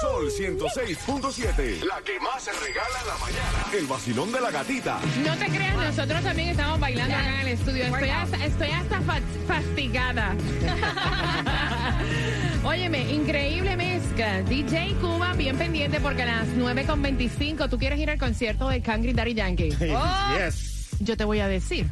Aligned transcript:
Sol 0.00 0.30
106.7. 0.30 1.82
La 1.84 2.00
que 2.02 2.18
más 2.20 2.42
se 2.42 2.52
regala 2.52 3.00
en 3.00 3.06
la 3.06 3.16
mañana. 3.18 3.64
El 3.72 3.86
vacilón 3.86 4.32
de 4.32 4.40
la 4.40 4.50
gatita. 4.50 5.00
No 5.24 5.36
te 5.36 5.46
creas, 5.46 5.76
nosotros 5.76 6.22
también 6.22 6.48
estamos 6.50 6.78
bailando 6.80 7.14
acá 7.14 7.40
en 7.40 7.46
el 7.46 7.48
estudio. 7.54 7.84
Estoy 7.84 8.10
hasta, 8.10 8.44
estoy 8.44 8.70
hasta 8.70 9.00
fa- 9.00 9.20
fastigada. 9.46 10.34
Óyeme, 12.64 13.10
increíble 13.12 13.76
mezcla. 13.76 14.42
DJ 14.42 14.94
Cuba, 15.00 15.32
bien 15.34 15.56
pendiente 15.56 16.00
porque 16.00 16.22
a 16.22 16.26
las 16.26 16.48
9.25 16.48 17.68
tú 17.70 17.78
quieres 17.78 17.98
ir 17.98 18.10
al 18.10 18.18
concierto 18.18 18.68
de 18.68 18.80
Cangri 18.82 19.12
Daddy 19.12 19.34
Yankee. 19.34 19.70
Oh, 19.94 20.36
Yes. 20.36 20.88
Yo 21.00 21.16
te 21.16 21.24
voy 21.24 21.40
a 21.40 21.48
decir. 21.48 21.86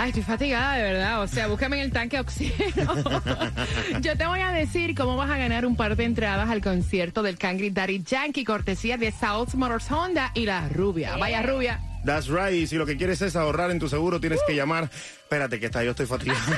Ay, 0.00 0.08
estoy 0.08 0.22
fatigada 0.22 0.76
de 0.76 0.82
verdad. 0.82 1.20
O 1.20 1.26
sea, 1.26 1.46
búscame 1.46 1.76
en 1.76 1.82
el 1.82 1.92
tanque 1.92 2.16
de 2.16 2.22
oxígeno. 2.22 2.94
Yo 4.00 4.16
te 4.16 4.26
voy 4.26 4.40
a 4.40 4.50
decir 4.50 4.94
cómo 4.94 5.14
vas 5.14 5.28
a 5.28 5.36
ganar 5.36 5.66
un 5.66 5.76
par 5.76 5.94
de 5.94 6.04
entradas 6.04 6.48
al 6.48 6.62
concierto 6.62 7.22
del 7.22 7.36
Cangri 7.36 7.68
Daddy 7.68 8.02
Yankee, 8.02 8.42
cortesía 8.42 8.96
de 8.96 9.12
South 9.12 9.52
Motors 9.52 9.90
Honda 9.90 10.30
y 10.32 10.46
la 10.46 10.70
rubia. 10.70 11.18
Vaya 11.18 11.42
rubia. 11.42 11.80
That's 12.06 12.28
right. 12.28 12.54
Y 12.54 12.66
si 12.66 12.76
lo 12.76 12.86
que 12.86 12.96
quieres 12.96 13.20
es 13.20 13.36
ahorrar 13.36 13.70
en 13.72 13.78
tu 13.78 13.90
seguro, 13.90 14.20
tienes 14.20 14.40
que 14.46 14.54
llamar. 14.54 14.84
Espérate, 14.84 15.60
que 15.60 15.66
está, 15.66 15.84
yo 15.84 15.90
estoy 15.90 16.06
fatigado. 16.06 16.40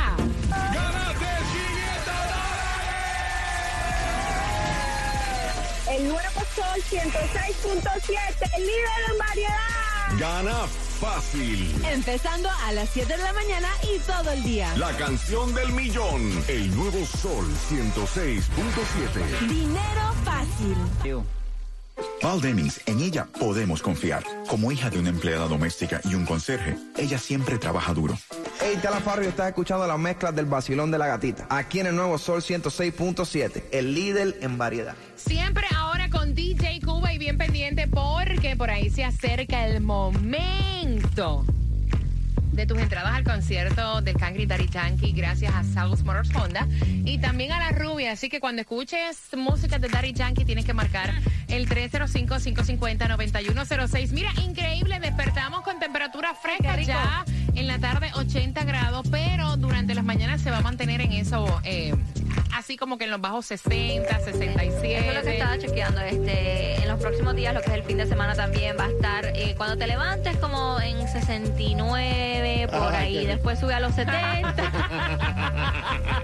El 5.89 6.09
nuevo 6.09 6.41
Sol 6.55 6.81
106.7, 6.89 8.49
el 8.57 8.61
líder 8.61 9.01
en 9.11 9.17
variedad. 9.17 9.57
Gana 10.19 10.67
fácil. 10.99 11.73
Empezando 11.91 12.49
a 12.65 12.71
las 12.73 12.89
7 12.89 13.17
de 13.17 13.23
la 13.23 13.33
mañana 13.33 13.67
y 13.83 13.99
todo 13.99 14.31
el 14.31 14.43
día. 14.43 14.75
La 14.77 14.91
canción 14.97 15.53
del 15.53 15.71
millón. 15.71 16.43
El 16.47 16.75
nuevo 16.75 17.05
Sol 17.05 17.45
106.7. 17.69 19.47
Dinero 19.47 20.13
fácil. 20.23 21.23
Val 22.21 22.41
Demings, 22.41 22.81
en 22.85 22.99
ella 22.99 23.27
podemos 23.39 23.81
confiar. 23.81 24.23
Como 24.47 24.71
hija 24.71 24.89
de 24.89 24.99
una 24.99 25.09
empleada 25.09 25.47
doméstica 25.47 26.01
y 26.03 26.15
un 26.15 26.25
conserje, 26.25 26.77
ella 26.97 27.17
siempre 27.17 27.57
trabaja 27.57 27.93
duro. 27.93 28.17
Hey, 28.59 28.77
Calafarrio, 28.81 29.29
estás 29.29 29.49
escuchando 29.49 29.87
las 29.87 29.99
mezclas 29.99 30.35
del 30.35 30.45
vacilón 30.45 30.91
de 30.91 30.97
la 30.97 31.07
gatita. 31.07 31.47
Aquí 31.49 31.79
en 31.79 31.87
el 31.87 31.95
nuevo 31.95 32.17
Sol 32.17 32.41
106.7, 32.41 33.63
el 33.71 33.93
líder 33.93 34.37
en 34.41 34.57
variedad. 34.57 34.95
Siempre 35.15 35.65
ahora 35.75 36.09
con 36.09 36.33
DJ 36.33 36.81
Cuba 36.81 37.13
y 37.13 37.17
bien 37.17 37.37
pendiente 37.37 37.87
porque 38.37 38.55
por 38.55 38.69
ahí 38.69 38.91
se 38.91 39.03
acerca 39.03 39.65
el 39.65 39.81
momento 39.81 41.43
de 42.51 42.67
tus 42.67 42.77
entradas 42.77 43.15
al 43.15 43.23
concierto 43.23 44.01
del 44.01 44.15
Cangri 44.15 44.45
Daddy 44.45 44.67
Yankee 44.67 45.11
gracias 45.11 45.55
a 45.55 45.63
South 45.63 46.01
Motors 46.05 46.29
Honda 46.35 46.67
y 46.83 47.17
también 47.17 47.51
a 47.51 47.57
la 47.57 47.71
rubia. 47.71 48.11
Así 48.11 48.29
que 48.29 48.39
cuando 48.39 48.61
escuches 48.61 49.17
música 49.35 49.79
de 49.79 49.87
Daddy 49.87 50.13
Yankee 50.13 50.45
tienes 50.45 50.65
que 50.65 50.75
marcar 50.75 51.15
el 51.47 51.67
305-550-9106. 51.67 54.11
Mira, 54.11 54.31
increíble, 54.45 54.99
despertamos 54.99 55.61
con 55.61 55.79
temperatura 55.79 56.35
fresca 56.35 56.79
ya 56.79 57.25
en 57.55 57.65
la 57.65 57.79
tarde 57.79 58.11
80 58.13 58.63
grados, 58.65 59.07
pero 59.09 59.57
durante 59.57 59.95
las 59.95 60.05
mañanas 60.05 60.41
se 60.41 60.51
va 60.51 60.57
a 60.57 60.61
mantener 60.61 61.01
en 61.01 61.13
eso, 61.13 61.59
eh, 61.63 61.95
así 62.57 62.75
como 62.75 62.97
que 62.97 63.05
en 63.05 63.11
los 63.11 63.21
bajos 63.21 63.45
60, 63.45 64.19
67. 64.19 64.97
Eso 64.99 65.09
es 65.09 65.15
lo 65.15 65.21
que 65.21 65.33
estaba 65.37 65.57
chequeando. 65.57 66.01
Este, 66.01 66.75
en 66.81 66.87
los 66.87 66.99
próximos 66.99 67.35
días, 67.35 67.53
lo 67.53 67.61
que 67.61 67.67
es 67.69 67.75
el 67.75 67.83
fin 67.83 67.97
de 67.97 68.07
semana 68.07 68.33
también 68.35 68.75
va 68.79 68.85
a 68.85 68.89
estar. 68.89 69.25
eh, 69.35 69.53
cuando 69.57 69.77
te 69.77 69.85
levantes, 69.87 70.35
como 70.37 70.79
en 70.81 71.07
69, 71.07 72.67
por 72.71 72.93
Ay, 72.95 73.17
ahí. 73.17 73.21
qué 73.25 73.27
Después 73.27 73.59
sube 73.59 73.73
a 73.73 73.79
los 73.79 73.93
70. 73.93 74.55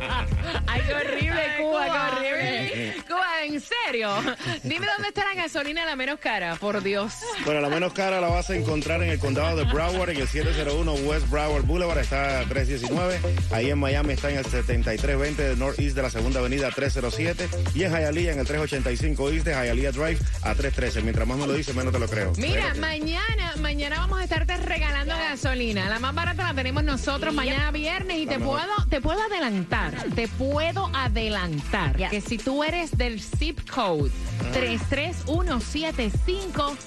en 3.56 3.62
serio. 3.62 4.10
Dime 4.64 4.88
dónde 4.88 5.10
está 5.10 5.24
la 5.26 5.42
gasolina 5.42 5.86
la 5.86 5.96
menos 5.96 6.20
cara, 6.20 6.56
por 6.56 6.82
Dios. 6.82 7.14
Bueno, 7.46 7.62
la 7.62 7.70
menos 7.70 7.94
cara 7.94 8.20
la 8.20 8.28
vas 8.28 8.50
a 8.50 8.56
encontrar 8.56 9.04
en 9.04 9.10
el 9.10 9.20
condado 9.20 9.58
de 9.58 9.64
Broward, 9.66 10.12
en 10.12 10.22
el 10.22 10.28
701 10.28 10.94
West 10.94 11.30
Broward 11.30 11.64
Boulevard, 11.64 12.00
está 12.00 12.44
319. 12.48 13.20
Ahí 13.52 13.70
en 13.70 13.78
Miami 13.78 14.14
está 14.14 14.30
en 14.30 14.38
el 14.38 14.46
7320 14.46 15.50
de 15.50 15.56
Northeast 15.56 15.96
de 15.96 16.02
la 16.02 16.10
Segunda 16.10 16.40
Avenida 16.40 16.70
307. 16.72 17.50
Y 17.76 17.84
en 17.84 17.92
Hialeah, 17.92 18.34
en 18.34 18.40
el 18.40 18.48
385 18.48 19.30
East 19.30 19.46
de 19.46 19.54
Hialeah 19.54 19.92
Drive 19.92 20.20
a 20.42 20.56
313. 20.56 21.02
Mientras 21.02 21.28
más 21.28 21.38
me 21.38 21.48
lo 21.48 21.54
dices, 21.54 21.76
menos 21.76 21.94
te 21.94 22.00
lo 22.00 22.08
creo. 22.08 22.34
Mira, 22.38 22.74
mañana, 22.76 23.54
mañana 23.60 23.98
vamos 24.00 24.20
a 24.20 24.24
estarte 24.24 24.58
regalando 24.58 25.14
gasolina. 25.16 25.90
La 25.90 26.00
más 26.00 26.16
barata 26.16 26.44
la 26.44 26.54
tenemos 26.54 26.84
nosotros 26.84 27.34
mañana 27.34 27.72
viernes 27.72 28.18
y 28.18 28.26
te 28.26 28.38
mejor. 28.38 28.62
puedo, 28.62 28.90
te 28.90 29.02
puedo 29.02 29.22
adelantar, 29.22 29.96
te 30.16 30.28
puedo 30.28 30.90
adelantar 30.94 32.10
que 32.10 32.22
si 32.22 32.38
tú 32.38 32.64
eres 32.64 32.98
del 32.98 33.22
zip 33.44 33.60
code 33.70 34.10
33175 34.54 36.78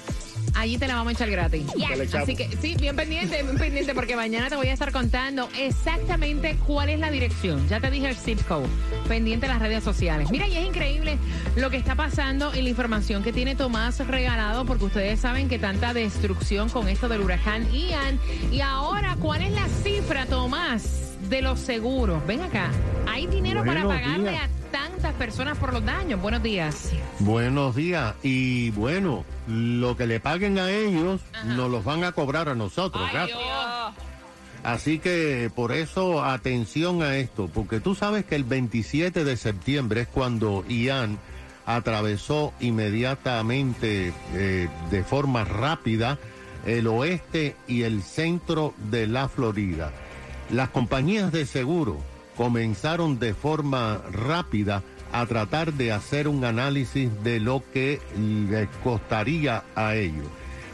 Allí 0.54 0.78
te 0.78 0.86
la 0.88 0.94
vamos 0.94 1.10
a 1.10 1.12
echar 1.12 1.30
gratis. 1.30 1.66
Así 2.14 2.34
que 2.34 2.48
sí, 2.62 2.76
bien 2.80 2.96
pendiente, 2.96 3.42
bien 3.42 3.58
pendiente, 3.58 3.94
porque 3.94 4.16
mañana 4.16 4.48
te 4.48 4.56
voy 4.56 4.68
a 4.68 4.72
estar 4.72 4.90
contando 4.90 5.50
exactamente 5.58 6.56
cuál 6.66 6.88
es 6.88 6.98
la 6.98 7.10
dirección. 7.10 7.68
Ya 7.68 7.78
te 7.78 7.90
dije 7.90 8.08
el 8.08 8.16
zip 8.16 8.40
code. 8.48 8.66
Pendiente 9.06 9.44
en 9.44 9.52
las 9.52 9.60
redes 9.60 9.84
sociales. 9.84 10.30
Mira, 10.30 10.48
y 10.48 10.56
es 10.56 10.66
increíble 10.66 11.18
lo 11.56 11.68
que 11.68 11.76
está 11.76 11.94
pasando 11.94 12.54
y 12.54 12.62
la 12.62 12.70
información 12.70 13.22
que 13.22 13.34
tiene 13.34 13.54
Tomás 13.54 13.98
regalado, 14.06 14.64
porque 14.64 14.86
ustedes 14.86 15.20
saben 15.20 15.50
que 15.50 15.58
tanta 15.58 15.92
destrucción 15.92 16.70
con 16.70 16.88
esto 16.88 17.06
del 17.06 17.20
huracán 17.20 17.70
Ian. 17.70 18.18
Y 18.50 18.62
ahora, 18.62 19.14
¿cuál 19.20 19.42
es 19.42 19.52
la 19.52 19.68
cifra, 19.68 20.24
Tomás, 20.24 21.18
de 21.28 21.42
los 21.42 21.60
seguros? 21.60 22.26
Ven 22.26 22.40
acá. 22.40 22.70
¿Hay 23.06 23.26
dinero 23.26 23.62
para 23.62 23.86
pagarle 23.86 24.30
días. 24.30 24.44
a 24.44 24.55
personas 25.16 25.58
por 25.58 25.72
los 25.72 25.84
daños? 25.84 26.20
Buenos 26.20 26.42
días. 26.42 26.92
Buenos 27.18 27.74
días. 27.74 28.14
Y 28.22 28.70
bueno, 28.70 29.24
lo 29.48 29.96
que 29.96 30.06
le 30.06 30.20
paguen 30.20 30.58
a 30.58 30.70
ellos, 30.70 31.20
nos 31.44 31.70
los 31.70 31.84
van 31.84 32.04
a 32.04 32.12
cobrar 32.12 32.48
a 32.48 32.54
nosotros. 32.54 33.08
Ay. 33.12 33.30
Así 34.62 34.98
que 34.98 35.50
por 35.54 35.72
eso 35.72 36.24
atención 36.24 37.02
a 37.02 37.16
esto, 37.16 37.48
porque 37.52 37.80
tú 37.80 37.94
sabes 37.94 38.24
que 38.24 38.34
el 38.34 38.44
27 38.44 39.24
de 39.24 39.36
septiembre 39.36 40.02
es 40.02 40.08
cuando 40.08 40.64
Ian 40.68 41.18
atravesó 41.66 42.52
inmediatamente 42.60 44.12
eh, 44.34 44.68
de 44.90 45.04
forma 45.04 45.44
rápida 45.44 46.18
el 46.64 46.88
oeste 46.88 47.54
y 47.68 47.82
el 47.82 48.02
centro 48.02 48.74
de 48.90 49.06
la 49.06 49.28
Florida. 49.28 49.92
Las 50.50 50.70
compañías 50.70 51.30
de 51.32 51.46
seguro 51.46 51.98
comenzaron 52.36 53.18
de 53.18 53.34
forma 53.34 54.00
rápida 54.10 54.82
a 55.12 55.26
tratar 55.26 55.72
de 55.72 55.92
hacer 55.92 56.28
un 56.28 56.44
análisis 56.44 57.10
de 57.22 57.40
lo 57.40 57.62
que 57.72 58.00
les 58.16 58.68
costaría 58.82 59.64
a 59.74 59.94
ellos. 59.94 60.26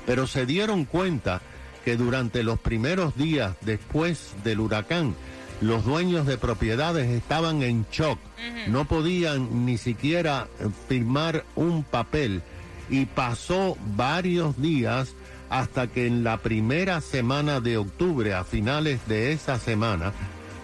Pero 0.06 0.26
se 0.26 0.46
dieron 0.46 0.84
cuenta 0.84 1.40
que 1.84 1.96
durante 1.96 2.42
los 2.42 2.58
primeros 2.58 3.16
días 3.16 3.56
después 3.60 4.34
del 4.44 4.60
huracán, 4.60 5.14
los 5.60 5.84
dueños 5.84 6.26
de 6.26 6.38
propiedades 6.38 7.08
estaban 7.08 7.62
en 7.62 7.86
shock, 7.92 8.18
no 8.66 8.86
podían 8.86 9.64
ni 9.64 9.78
siquiera 9.78 10.48
firmar 10.88 11.44
un 11.54 11.84
papel. 11.84 12.42
Y 12.90 13.06
pasó 13.06 13.76
varios 13.96 14.60
días 14.60 15.14
hasta 15.48 15.86
que 15.86 16.06
en 16.06 16.24
la 16.24 16.38
primera 16.38 17.00
semana 17.00 17.60
de 17.60 17.76
octubre, 17.76 18.34
a 18.34 18.42
finales 18.42 19.06
de 19.06 19.32
esa 19.32 19.58
semana, 19.58 20.12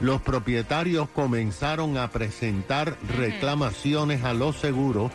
los 0.00 0.21
propietarios 0.21 1.09
comenzaron 1.09 1.97
a 1.97 2.11
presentar 2.11 2.97
reclamaciones 3.17 4.25
a 4.25 4.35
los 4.35 4.56
seguros 4.56 5.11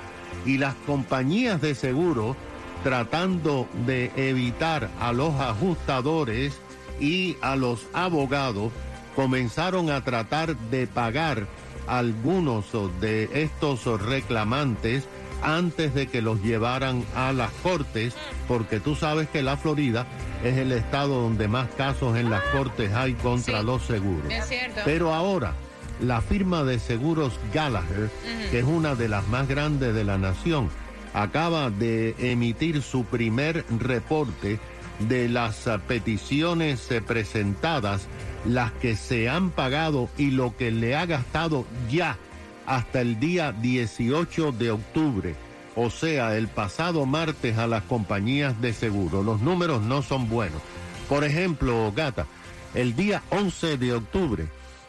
y 0.45 0.57
las 0.57 0.75
compañías 0.85 1.62
de 1.62 1.75
seguro 1.75 2.35
tratando 2.83 3.68
de 3.85 4.12
evitar 4.15 4.89
a 5.00 5.13
los 5.13 5.33
ajustadores 5.35 6.53
y 7.00 7.38
a 7.41 7.56
los 7.56 7.88
abogados 7.94 8.71
comenzaron 9.15 9.89
a 9.89 10.03
tratar 10.03 10.57
de 10.57 10.88
pagar 10.88 11.47
algunos 11.88 12.65
de 13.00 13.29
estos 13.33 13.86
reclamantes 14.01 15.07
antes 15.43 15.93
de 15.93 16.07
que 16.07 16.21
los 16.21 16.41
llevaran 16.41 17.03
a 17.15 17.31
las 17.33 17.51
cortes, 17.51 18.15
porque 18.47 18.79
tú 18.79 18.95
sabes 18.95 19.27
que 19.29 19.43
la 19.43 19.57
Florida 19.57 20.07
es 20.43 20.57
el 20.57 20.71
estado 20.71 21.21
donde 21.21 21.47
más 21.47 21.69
casos 21.75 22.17
en 22.17 22.29
las 22.29 22.41
cortes 22.45 22.93
hay 22.93 23.13
contra 23.13 23.61
los 23.61 23.83
seguros. 23.83 24.31
Es 24.31 24.47
cierto. 24.47 24.81
Pero 24.85 25.13
ahora, 25.13 25.53
la 26.01 26.21
firma 26.21 26.63
de 26.63 26.79
seguros 26.79 27.33
Gallagher, 27.53 28.09
que 28.51 28.59
es 28.59 28.65
una 28.65 28.95
de 28.95 29.07
las 29.07 29.27
más 29.27 29.47
grandes 29.47 29.93
de 29.93 30.03
la 30.03 30.17
nación, 30.17 30.69
acaba 31.13 31.69
de 31.69 32.15
emitir 32.19 32.81
su 32.81 33.05
primer 33.05 33.65
reporte 33.79 34.59
de 34.99 35.29
las 35.29 35.67
eh, 35.67 35.79
peticiones 35.87 36.89
eh, 36.91 37.01
presentadas, 37.01 38.07
las 38.45 38.71
que 38.73 38.95
se 38.95 39.29
han 39.29 39.49
pagado 39.51 40.09
y 40.17 40.31
lo 40.31 40.55
que 40.57 40.71
le 40.71 40.95
ha 40.95 41.05
gastado 41.05 41.65
ya 41.89 42.17
hasta 42.65 43.01
el 43.01 43.19
día 43.19 43.51
18 43.51 44.54
de 44.54 44.71
octubre, 44.71 45.36
o 45.75 45.89
sea, 45.89 46.38
el 46.38 46.48
pasado 46.48 47.06
martes 47.06 47.57
a 47.57 47.68
las 47.68 47.83
compañías 47.83 48.62
de 48.62 48.71
seguro. 48.74 49.21
Los 49.24 49.42
números 49.42 49.81
no 49.81 50.01
son 50.01 50.30
buenos. 50.30 50.62
Por 51.10 51.24
ejemplo, 51.24 51.92
Gata, 51.95 52.27
el 52.74 52.95
día 52.95 53.24
11 53.30 53.77
de 53.77 53.94
octubre 53.94 54.48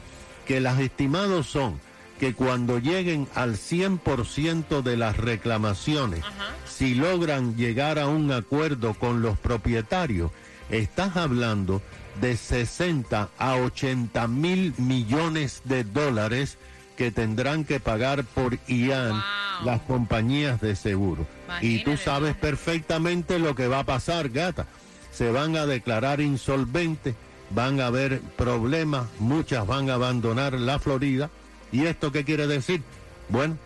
que 0.47 0.61
las 0.61 0.79
estimados 0.79 1.47
son 1.47 1.81
que 2.19 2.35
cuando 2.35 2.79
lleguen 2.79 3.29
al 3.35 3.55
100% 3.55 4.83
de 4.83 4.97
las 4.97 5.17
reclamaciones, 5.17 6.25
si 6.67 6.95
logran 6.95 7.57
llegar 7.57 7.99
a 7.99 8.09
un 8.09 8.33
acuerdo 8.33 8.95
con 8.95 9.23
los 9.23 9.39
propietarios, 9.39 10.31
estás 10.71 11.17
hablando 11.17 11.81
de 12.21 12.37
60 12.37 13.29
a 13.39 13.57
80 13.57 14.29
mil 14.29 14.75
millones 14.79 15.63
de 15.65 15.85
dólares 15.85 16.59
que 16.97 17.11
tendrán 17.13 17.65
que 17.65 17.79
pagar 17.79 18.25
por 18.25 18.59
IAN 18.67 19.23
las 19.65 19.81
compañías 19.83 20.61
de 20.61 20.75
seguro. 20.75 21.27
Y 21.61 21.85
tú 21.85 21.97
sabes 21.97 22.35
perfectamente 22.35 23.39
lo 23.39 23.55
que 23.55 23.69
va 23.69 23.81
a 23.81 23.87
pasar, 23.87 24.29
gata. 24.31 24.67
Se 25.13 25.31
van 25.31 25.57
a 25.57 25.67
declarar 25.67 26.21
insolventes, 26.21 27.15
van 27.51 27.81
a 27.81 27.87
haber 27.87 28.21
problemas, 28.37 29.07
muchas 29.21 29.67
van 29.67 29.91
a 29.91 29.95
abandonar 29.95 30.55
la 30.55 30.79
Florida. 30.79 31.31
¿Y 31.73 31.87
esto 31.87 32.13
qué 32.13 32.25
quiere 32.25 32.47
decir? 32.47 32.83
Bueno, 33.29 33.57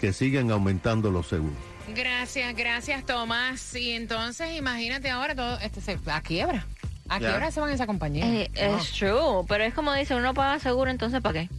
que 0.00 0.12
siguen 0.12 0.50
aumentando 0.50 1.10
los 1.10 1.28
seguros. 1.28 1.56
Gracias, 1.94 2.54
gracias, 2.56 3.06
Tomás. 3.06 3.74
Y 3.74 3.92
entonces, 3.92 4.56
imagínate 4.56 5.10
ahora 5.10 5.34
todo, 5.34 5.58
este 5.60 5.80
se 5.80 5.98
a 6.06 6.20
quiebra. 6.20 6.66
¿A 7.08 7.18
quiebra 7.18 7.50
se 7.50 7.60
van 7.60 7.70
esa 7.70 7.86
compañía? 7.86 8.26
Eh, 8.26 8.50
es 8.54 8.90
true, 8.92 9.44
pero 9.46 9.64
es 9.64 9.72
como 9.72 9.92
dice, 9.94 10.14
uno 10.16 10.34
paga 10.34 10.58
seguro, 10.58 10.90
entonces 10.90 11.20
¿para 11.20 11.40
qué? 11.40 11.50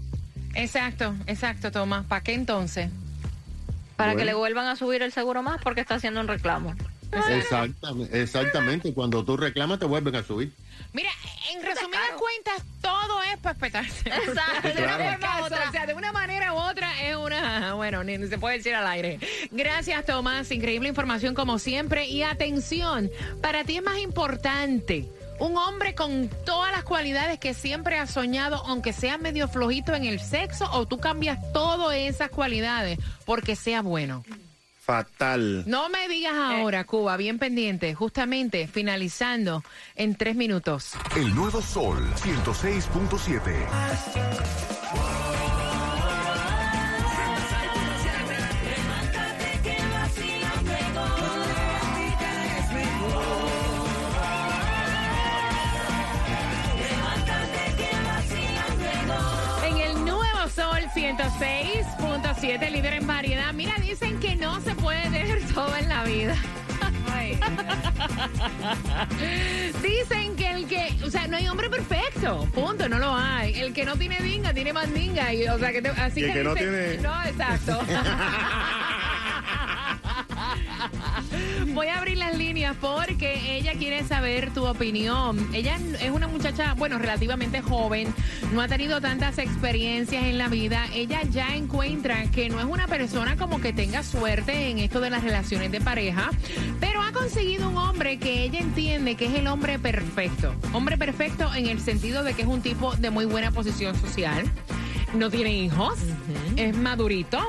Exacto, 0.56 1.16
exacto, 1.26 1.72
Tomás. 1.72 2.06
¿Para 2.06 2.22
qué 2.22 2.34
entonces? 2.34 2.90
Para 3.96 4.16
que 4.16 4.26
le 4.26 4.34
vuelvan 4.34 4.68
a 4.68 4.76
subir 4.76 5.02
el 5.02 5.12
seguro 5.12 5.42
más 5.42 5.62
porque 5.62 5.82
está 5.82 5.96
haciendo 5.96 6.20
un 6.20 6.28
reclamo. 6.28 6.76
Exactamente, 7.30 8.22
exactamente. 8.22 8.94
Cuando 8.94 9.24
tú 9.24 9.38
reclamas 9.38 9.80
te 9.80 9.86
vuelven 9.86 10.16
a 10.16 10.24
subir. 10.24 10.54
Mira, 10.94 11.10
en 11.54 11.64
resumidas 11.64 12.12
cuentas, 12.18 12.64
para 13.54 13.68
espetarse. 13.68 14.10
Exacto, 14.10 14.74
De 14.74 14.84
una 14.84 14.98
forma 14.98 15.42
u 15.42 15.46
otra. 15.46 15.58
otra. 15.58 15.70
O 15.70 15.72
sea, 15.72 15.86
de 15.86 15.94
una 15.94 16.12
manera 16.12 16.54
u 16.54 16.58
otra 16.58 17.02
es 17.02 17.16
una. 17.16 17.74
Bueno, 17.74 18.04
ni 18.04 18.18
ni 18.18 18.28
se 18.28 18.38
puede 18.38 18.58
decir 18.58 18.76
al 18.76 18.88
aire. 18.88 19.20
Gracias, 19.52 20.06
Tomás. 20.06 20.52
Increíble 20.52 20.90
información 20.90 21.34
como 21.34 21.60
siempre. 21.60 22.08
Y 22.08 22.24
atención, 22.24 23.10
para 23.42 23.64
ti 23.64 23.78
es 23.78 23.84
más 23.84 24.00
importante. 24.00 25.10
Un 25.40 25.56
hombre 25.56 25.94
con 25.94 26.30
todas 26.46 26.72
las 26.72 26.84
cualidades 26.84 27.38
que 27.40 27.54
siempre 27.54 28.00
has 28.00 28.10
soñado, 28.10 28.64
aunque 28.66 28.92
sea 28.92 29.20
medio 29.20 29.48
flojito 29.48 29.94
en 29.94 30.04
el 30.06 30.20
sexo, 30.20 30.68
o 30.72 30.88
tú 30.88 30.98
cambias 31.00 31.38
todas 31.54 31.96
esas 31.96 32.30
cualidades 32.30 32.98
porque 33.26 33.56
sea 33.56 33.82
bueno. 33.84 34.24
Fatal. 34.88 35.66
No 35.68 35.90
me 35.90 36.08
digas 36.08 36.34
ahora, 36.34 36.86
Cuba, 36.86 37.18
bien 37.18 37.40
pendiente, 37.40 37.94
justamente 37.94 38.70
finalizando 38.70 39.62
en 39.96 40.16
tres 40.16 40.38
minutos. 40.38 40.94
El 41.18 41.36
nuevo 41.36 41.62
Sol 41.62 42.02
106.7. 42.16 43.68
En 61.08 61.18
Sol 62.40 62.50
106.7, 62.50 62.70
líder 62.72 62.94
en 62.94 63.08
variedad. 63.08 63.54
Mira, 63.54 63.74
dicen 63.82 64.20
que 64.20 64.36
no 64.36 64.60
se 64.62 64.76
puede 64.76 65.02
tener 65.04 65.42
todo 65.54 65.76
en 65.76 65.90
la 65.90 66.04
vida. 66.04 66.36
Dicen 69.82 70.36
que 70.36 70.52
el 70.52 70.68
que, 70.68 70.94
o 71.04 71.10
sea, 71.10 71.28
no 71.28 71.38
hay 71.38 71.48
hombre 71.48 71.70
perfecto, 71.70 72.48
punto, 72.54 72.88
no 72.90 73.00
lo 73.00 73.16
hay. 73.16 73.54
El 73.60 73.74
que 73.74 73.86
no 73.86 73.96
tiene 73.98 74.20
dinga, 74.22 74.54
tiene 74.54 74.72
más 74.74 74.94
dinga. 74.94 75.34
Y, 75.34 75.48
o 75.48 75.58
sea, 75.58 75.72
que 75.72 75.82
te- 75.82 75.90
así 75.90 76.20
Y 76.22 76.26
el 76.26 76.34
que 76.34 76.44
no 76.44 76.54
dicen- 76.56 76.70
tiene- 76.72 76.98
No, 77.02 77.24
exacto. 77.24 77.80
Voy 81.74 81.88
a 81.88 81.98
abrir 81.98 82.18
las 82.18 82.36
líneas 82.38 82.76
porque 82.80 83.07
porque 83.18 83.58
ella 83.58 83.74
quiere 83.74 84.04
saber 84.04 84.54
tu 84.54 84.68
opinión. 84.68 85.50
Ella 85.52 85.80
es 86.00 86.12
una 86.12 86.28
muchacha, 86.28 86.76
bueno, 86.76 87.00
relativamente 87.00 87.64
joven, 87.64 88.14
no 88.54 88.62
ha 88.62 88.68
tenido 88.68 89.02
tantas 89.02 89.40
experiencias 89.40 90.24
en 90.24 90.38
la 90.38 90.50
vida. 90.50 90.86
Ella 90.94 91.24
ya 91.24 91.56
encuentra 91.56 92.30
que 92.30 92.48
no 92.48 92.60
es 92.60 92.66
una 92.66 92.86
persona 92.86 93.36
como 93.36 93.60
que 93.60 93.74
tenga 93.74 94.04
suerte 94.04 94.70
en 94.70 94.78
esto 94.78 95.00
de 95.00 95.10
las 95.10 95.24
relaciones 95.24 95.72
de 95.72 95.82
pareja, 95.82 96.30
pero 96.80 97.02
ha 97.02 97.12
conseguido 97.12 97.70
un 97.70 97.78
hombre 97.80 98.20
que 98.20 98.44
ella 98.44 98.60
entiende 98.60 99.16
que 99.16 99.26
es 99.26 99.34
el 99.34 99.48
hombre 99.48 99.80
perfecto. 99.80 100.54
Hombre 100.72 100.96
perfecto 100.96 101.52
en 101.56 101.66
el 101.66 101.80
sentido 101.80 102.24
de 102.24 102.36
que 102.36 102.44
es 102.44 102.48
un 102.48 102.62
tipo 102.62 102.96
de 102.98 103.10
muy 103.10 103.26
buena 103.26 103.50
posición 103.50 104.00
social, 104.00 104.46
no 105.16 105.32
tiene 105.32 105.58
hijos, 105.58 105.98
es 106.56 106.78
madurito. 106.78 107.40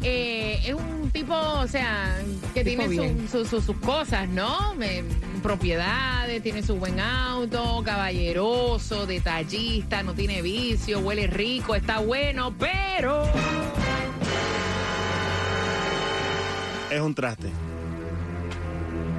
Eh, 0.00 0.60
es 0.64 0.74
un 0.74 1.10
tipo, 1.10 1.34
o 1.34 1.66
sea, 1.66 2.16
que 2.54 2.64
tiene 2.64 2.84
su- 2.84 2.90
bien. 2.90 3.28
su- 3.30 3.44
su- 3.44 3.60
sus 3.60 3.76
cosas, 3.78 4.28
¿no? 4.28 4.74
Eh, 4.82 5.04
propiedades, 5.42 6.42
tiene 6.42 6.62
su 6.62 6.76
buen 6.76 6.98
auto, 7.00 7.82
caballeroso, 7.84 9.06
detallista, 9.06 10.02
no 10.02 10.14
tiene 10.14 10.42
vicio, 10.42 10.98
huele 11.00 11.26
rico, 11.26 11.74
está 11.74 12.00
bueno, 12.00 12.54
pero... 12.58 13.24
Es 16.90 17.00
un 17.00 17.14
traste. 17.14 17.48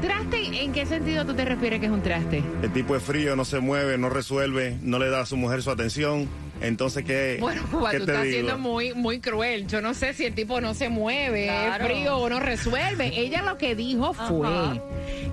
¿Traste? 0.02 0.64
¿En 0.64 0.72
qué 0.72 0.86
sentido 0.86 1.26
tú 1.26 1.34
te 1.36 1.46
refieres 1.46 1.80
que 1.80 1.86
es 1.86 1.92
un 1.92 2.02
traste? 2.02 2.42
El 2.64 2.72
tipo 2.72 2.96
es 2.96 3.04
frío, 3.04 3.36
no 3.36 3.46
se 3.46 3.60
mueve, 3.60 3.98
no 3.98 4.10
resuelve, 4.10 4.78
no 4.82 4.98
le 4.98 5.10
da 5.10 5.22
a 5.22 5.26
su 5.26 5.38
mujer 5.38 5.62
su 5.62 5.70
atención. 5.70 6.28
Entonces, 6.62 7.04
¿qué, 7.06 7.38
Bueno, 7.42 7.62
Cuba, 7.72 7.92
¿qué 7.92 8.00
tú 8.00 8.06
te 8.06 8.12
estás 8.12 8.26
digo? 8.26 8.34
siendo 8.36 8.58
muy, 8.58 8.94
muy 8.94 9.20
cruel. 9.20 9.68
Yo 9.68 9.82
no 9.82 9.94
sé 9.94 10.14
si 10.14 10.26
el 10.26 10.34
tipo 10.34 10.60
no 10.62 10.74
se 10.74 10.90
mueve, 10.90 11.46
Claro. 11.46 11.86
es 11.86 11.92
frío 11.92 12.18
o 12.18 12.30
no 12.30 12.40
resuelve. 12.40 13.08
Ella 13.20 13.42
lo 13.44 13.58
que 13.58 13.76
dijo 13.76 14.14
fue 14.14 14.48
Ajá. 14.48 14.82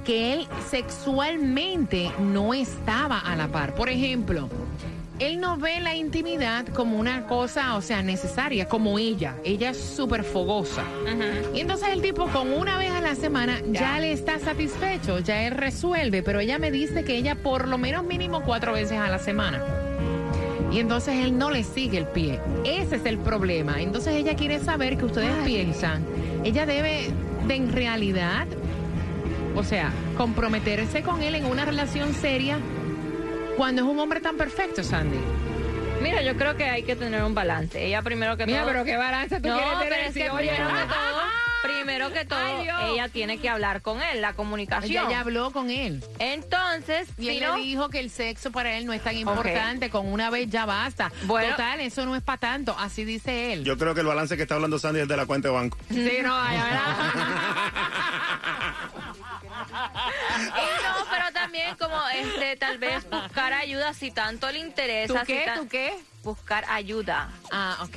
que 0.05 0.33
él 0.35 0.47
sexualmente 0.71 2.11
no 2.21 2.55
estaba 2.55 3.19
a 3.21 3.35
la 3.37 3.49
par. 3.49 3.75
Por 3.75 3.89
ejemplo, 3.89 4.49
él 5.19 5.41
no 5.41 5.57
ve 5.57 5.81
la 5.81 5.95
intimidad 5.95 6.67
como 6.69 6.99
una 6.99 7.27
cosa, 7.27 7.75
o 7.77 7.81
sea, 7.83 8.03
necesaria, 8.03 8.69
como 8.69 8.99
ella. 8.99 9.35
Ella 9.45 9.71
es 9.71 9.79
súper 9.79 10.25
fogosa. 10.25 10.83
Y 11.55 11.61
entonces 11.61 11.89
el 11.89 12.03
tipo 12.03 12.27
con 12.29 12.53
una 12.53 12.77
vez 12.77 12.91
a 12.91 13.01
la 13.01 13.15
semana 13.15 13.61
ya. 13.73 13.99
le 13.99 14.13
está 14.13 14.39
satisfecho, 14.39 15.21
ya 15.21 15.47
él 15.47 15.53
resuelve, 15.55 16.23
pero 16.23 16.41
ella 16.41 16.59
me 16.59 16.71
dice 16.71 17.03
que 17.05 17.17
ella 17.17 17.35
por 17.37 17.67
lo 17.67 17.79
menos 17.79 18.05
mínimo 18.05 18.43
cuatro 18.43 18.73
veces 18.75 18.99
a 18.99 19.09
la 19.09 19.19
semana. 19.19 19.65
Y 20.77 20.81
entonces 20.81 21.15
él 21.25 21.39
no 21.39 21.51
le 21.51 21.65
sigue 21.65 21.97
el 21.97 22.07
pie. 22.07 22.39
Ese 22.67 22.97
es 22.97 23.07
el 23.07 23.17
problema. 23.17 23.81
Entonces 23.81 24.13
ella 24.13 24.37
quiere 24.37 24.59
saber 24.61 24.99
que 24.99 25.07
ustedes 25.07 25.33
piensan, 25.47 26.05
ella 26.45 26.67
debe 26.67 27.09
de 27.47 27.55
en 27.55 27.73
realidad, 27.73 28.47
o 29.55 29.65
sea, 29.65 29.91
comprometerse 30.19 31.01
con 31.03 31.23
él 31.23 31.35
en 31.35 31.47
una 31.47 31.65
relación 31.65 32.13
seria 32.13 32.59
cuando 33.57 33.81
es 33.81 33.89
un 33.89 33.99
hombre 33.99 34.21
tan 34.21 34.37
perfecto, 34.37 34.85
Sandy. 34.85 35.17
Mira, 36.03 36.21
yo 36.21 36.37
creo 36.37 36.57
que 36.57 36.65
hay 36.65 36.83
que 36.83 36.95
tener 36.95 37.25
un 37.25 37.35
balance. 37.35 37.83
Ella 37.83 38.03
primero 38.03 38.37
que 38.37 38.45
Mira, 38.45 38.61
todo. 38.61 38.73
pero 38.73 38.85
qué 38.85 38.99
balance 38.99 39.41
tú 39.41 39.49
no, 39.49 39.57
quieres 39.57 39.79
tener. 39.79 39.89
pero 39.89 40.03
es 40.09 40.13
si, 40.13 40.21
que 40.21 40.31
primero 40.31 40.69
que 40.69 40.75
todo, 40.75 41.36
primero 41.63 42.13
que 42.13 42.25
todo, 42.25 42.39
Ay, 42.39 42.63
Dios. 42.65 42.81
ella 42.93 43.09
tiene 43.09 43.39
que 43.39 43.49
hablar 43.49 43.83
con 43.83 44.01
él, 44.03 44.21
la 44.21 44.33
comunicación. 44.35 44.91
Ella 44.91 45.11
ya 45.11 45.21
habló 45.21 45.51
con 45.51 45.71
él. 45.71 46.05
Entonces, 46.19 47.09
Y 47.19 47.23
si 47.23 47.29
él 47.39 47.45
no- 47.45 47.57
le 47.57 47.63
dijo 47.63 47.89
que 47.89 47.99
el 48.01 48.11
sexo 48.11 48.51
para 48.53 48.77
él 48.77 48.87
no 48.87 48.93
es 48.93 49.03
tan 49.03 49.17
importante, 49.17 49.91
con 49.91 50.07
una 50.13 50.31
vez 50.31 50.49
ya 50.51 50.67
basta. 50.67 51.11
Bueno. 51.23 51.51
Total, 51.51 51.81
eso 51.81 52.05
no 52.07 52.15
es 52.17 52.23
para 52.23 52.39
tanto, 52.39 52.77
así 52.79 53.05
dice 53.05 53.53
él. 53.53 53.65
Yo 53.65 53.77
creo 53.79 53.95
que 53.95 54.01
el 54.01 54.07
balance 54.07 54.37
que 54.37 54.43
está 54.43 54.55
hablando 54.57 54.79
Sandy 54.79 55.01
es 55.01 55.09
de 55.09 55.17
la 55.17 55.27
cuenta 55.27 55.49
de 55.49 55.55
banco. 55.55 55.79
Sí, 55.89 56.19
no, 56.23 56.35
ay, 56.39 56.59
Y 60.47 60.83
no, 60.83 61.07
pero 61.11 61.33
también 61.33 61.77
como 61.77 61.97
este, 62.15 62.57
tal 62.57 62.79
vez 62.79 63.09
buscar 63.11 63.53
ayuda 63.53 63.95
si 63.95 64.11
tanto 64.11 64.51
le 64.51 64.59
interesa. 64.61 65.21
¿Tú 65.21 65.27
qué? 65.27 65.45
si 65.55 65.61
¿Tú 65.61 65.69
qué? 65.69 65.95
Buscar 66.23 66.65
ayuda 66.69 67.31
Ah, 67.53 67.79
ok. 67.83 67.97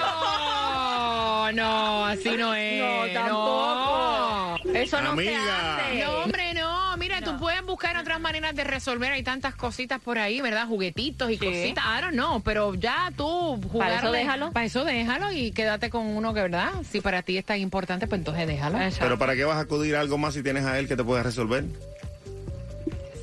No, 0.00 1.52
no, 1.52 2.06
así 2.06 2.30
no 2.36 2.54
es. 2.54 2.80
No, 2.82 3.12
tampoco. 3.20 4.56
Eso 4.72 5.00
no 5.02 5.06
se 5.16 5.28
Amiga. 5.28 5.76
hace. 5.76 6.04
No, 6.04 6.10
hombre, 6.22 6.54
no. 6.54 6.96
Mira, 6.96 7.20
tú 7.20 7.36
puedes 7.38 7.62
buscar 7.66 7.96
otras 7.98 8.20
maneras 8.20 8.54
de 8.54 8.64
resolver. 8.64 9.12
Hay 9.12 9.22
tantas 9.22 9.54
cositas 9.56 10.00
por 10.00 10.18
ahí, 10.18 10.40
¿verdad? 10.40 10.66
Juguetitos 10.68 11.30
y 11.30 11.36
Sí. 11.36 11.44
cositas. 11.44 11.84
I 11.84 12.00
don't 12.00 12.14
know, 12.14 12.40
pero 12.42 12.74
ya 12.74 13.10
tú 13.16 13.60
jugarle- 13.70 13.96
eso 13.96 14.12
déjalo. 14.12 14.52
Para 14.52 14.66
eso 14.66 14.84
déjalo 14.84 15.32
y 15.32 15.50
quédate 15.52 15.90
con 15.90 16.06
uno 16.06 16.32
que, 16.32 16.42
¿verdad? 16.42 16.70
Si 16.88 17.00
para 17.00 17.22
ti 17.22 17.36
es 17.36 17.44
tan 17.44 17.58
importante, 17.58 18.06
pues 18.06 18.20
entonces 18.20 18.46
déjalo. 18.46 18.78
Pero 19.00 19.18
¿para 19.18 19.34
qué 19.34 19.44
vas 19.44 19.56
a 19.56 19.60
acudir 19.60 19.96
a 19.96 20.00
algo 20.00 20.16
más 20.16 20.34
si 20.34 20.42
tienes 20.42 20.64
a 20.64 20.78
él 20.78 20.86
que 20.88 20.96
te 20.96 21.04
pueda 21.04 21.22
resolver? 21.22 21.64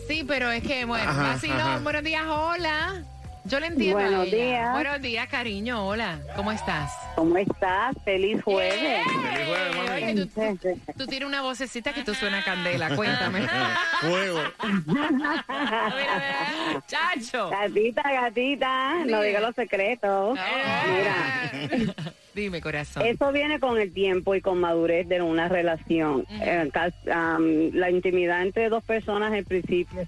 Sí, 0.10 0.24
pero 0.28 0.50
es 0.50 0.64
que, 0.64 0.86
bueno, 0.86 1.08
Ajá, 1.08 1.22
vacilón. 1.34 1.60
ajá. 1.62 1.78
Buenos 1.84 2.04
días, 2.04 2.24
hola. 2.28 3.04
Yo 3.46 3.60
le 3.60 3.68
entiendo 3.68 4.00
a 4.00 4.02
Buenos 4.04 4.28
ella. 4.28 4.36
días. 4.38 4.72
Buenos 4.74 5.02
días, 5.02 5.28
cariño. 5.30 5.88
Hola. 5.88 6.18
¿Cómo 6.36 6.52
estás? 6.52 6.92
¿Cómo 7.16 7.38
estás? 7.38 7.96
Feliz 8.04 8.42
jueves. 8.44 8.74
Feliz 9.06 9.48
jueves, 9.48 9.76
mami. 9.78 9.90
Oye, 10.04 10.16
tú, 10.16 10.58
tú- 10.58 10.94
tú 10.98 11.06
tienes 11.08 11.28
una 11.28 11.42
vocecita 11.44 11.94
que 11.94 12.04
tú 12.04 12.16
suena 12.16 12.40
a 12.40 12.44
candela. 12.44 12.90
Cuéntame. 12.96 13.48
Fuego. 14.02 14.42
Chacho. 16.88 17.50
Gatita, 17.52 18.02
gatita, 18.12 18.94
no 18.96 19.06
Dime. 19.06 19.24
diga 19.26 19.40
los 19.42 19.54
secretos. 19.56 20.38
Mira. 20.88 21.94
Dime, 22.40 22.62
corazón. 22.62 23.06
eso 23.06 23.32
viene 23.32 23.60
con 23.60 23.78
el 23.80 23.94
tiempo 23.94 24.36
y 24.36 24.42
con 24.42 24.60
madurez 24.60 25.08
de 25.08 25.22
una 25.22 25.50
relación. 25.50 26.26
Eh, 26.30 26.72
la 27.06 27.90
intimidad 27.90 28.42
entre 28.42 28.70
dos 28.70 28.84
personas 28.84 29.34
en 29.34 29.46
principio 29.46 30.08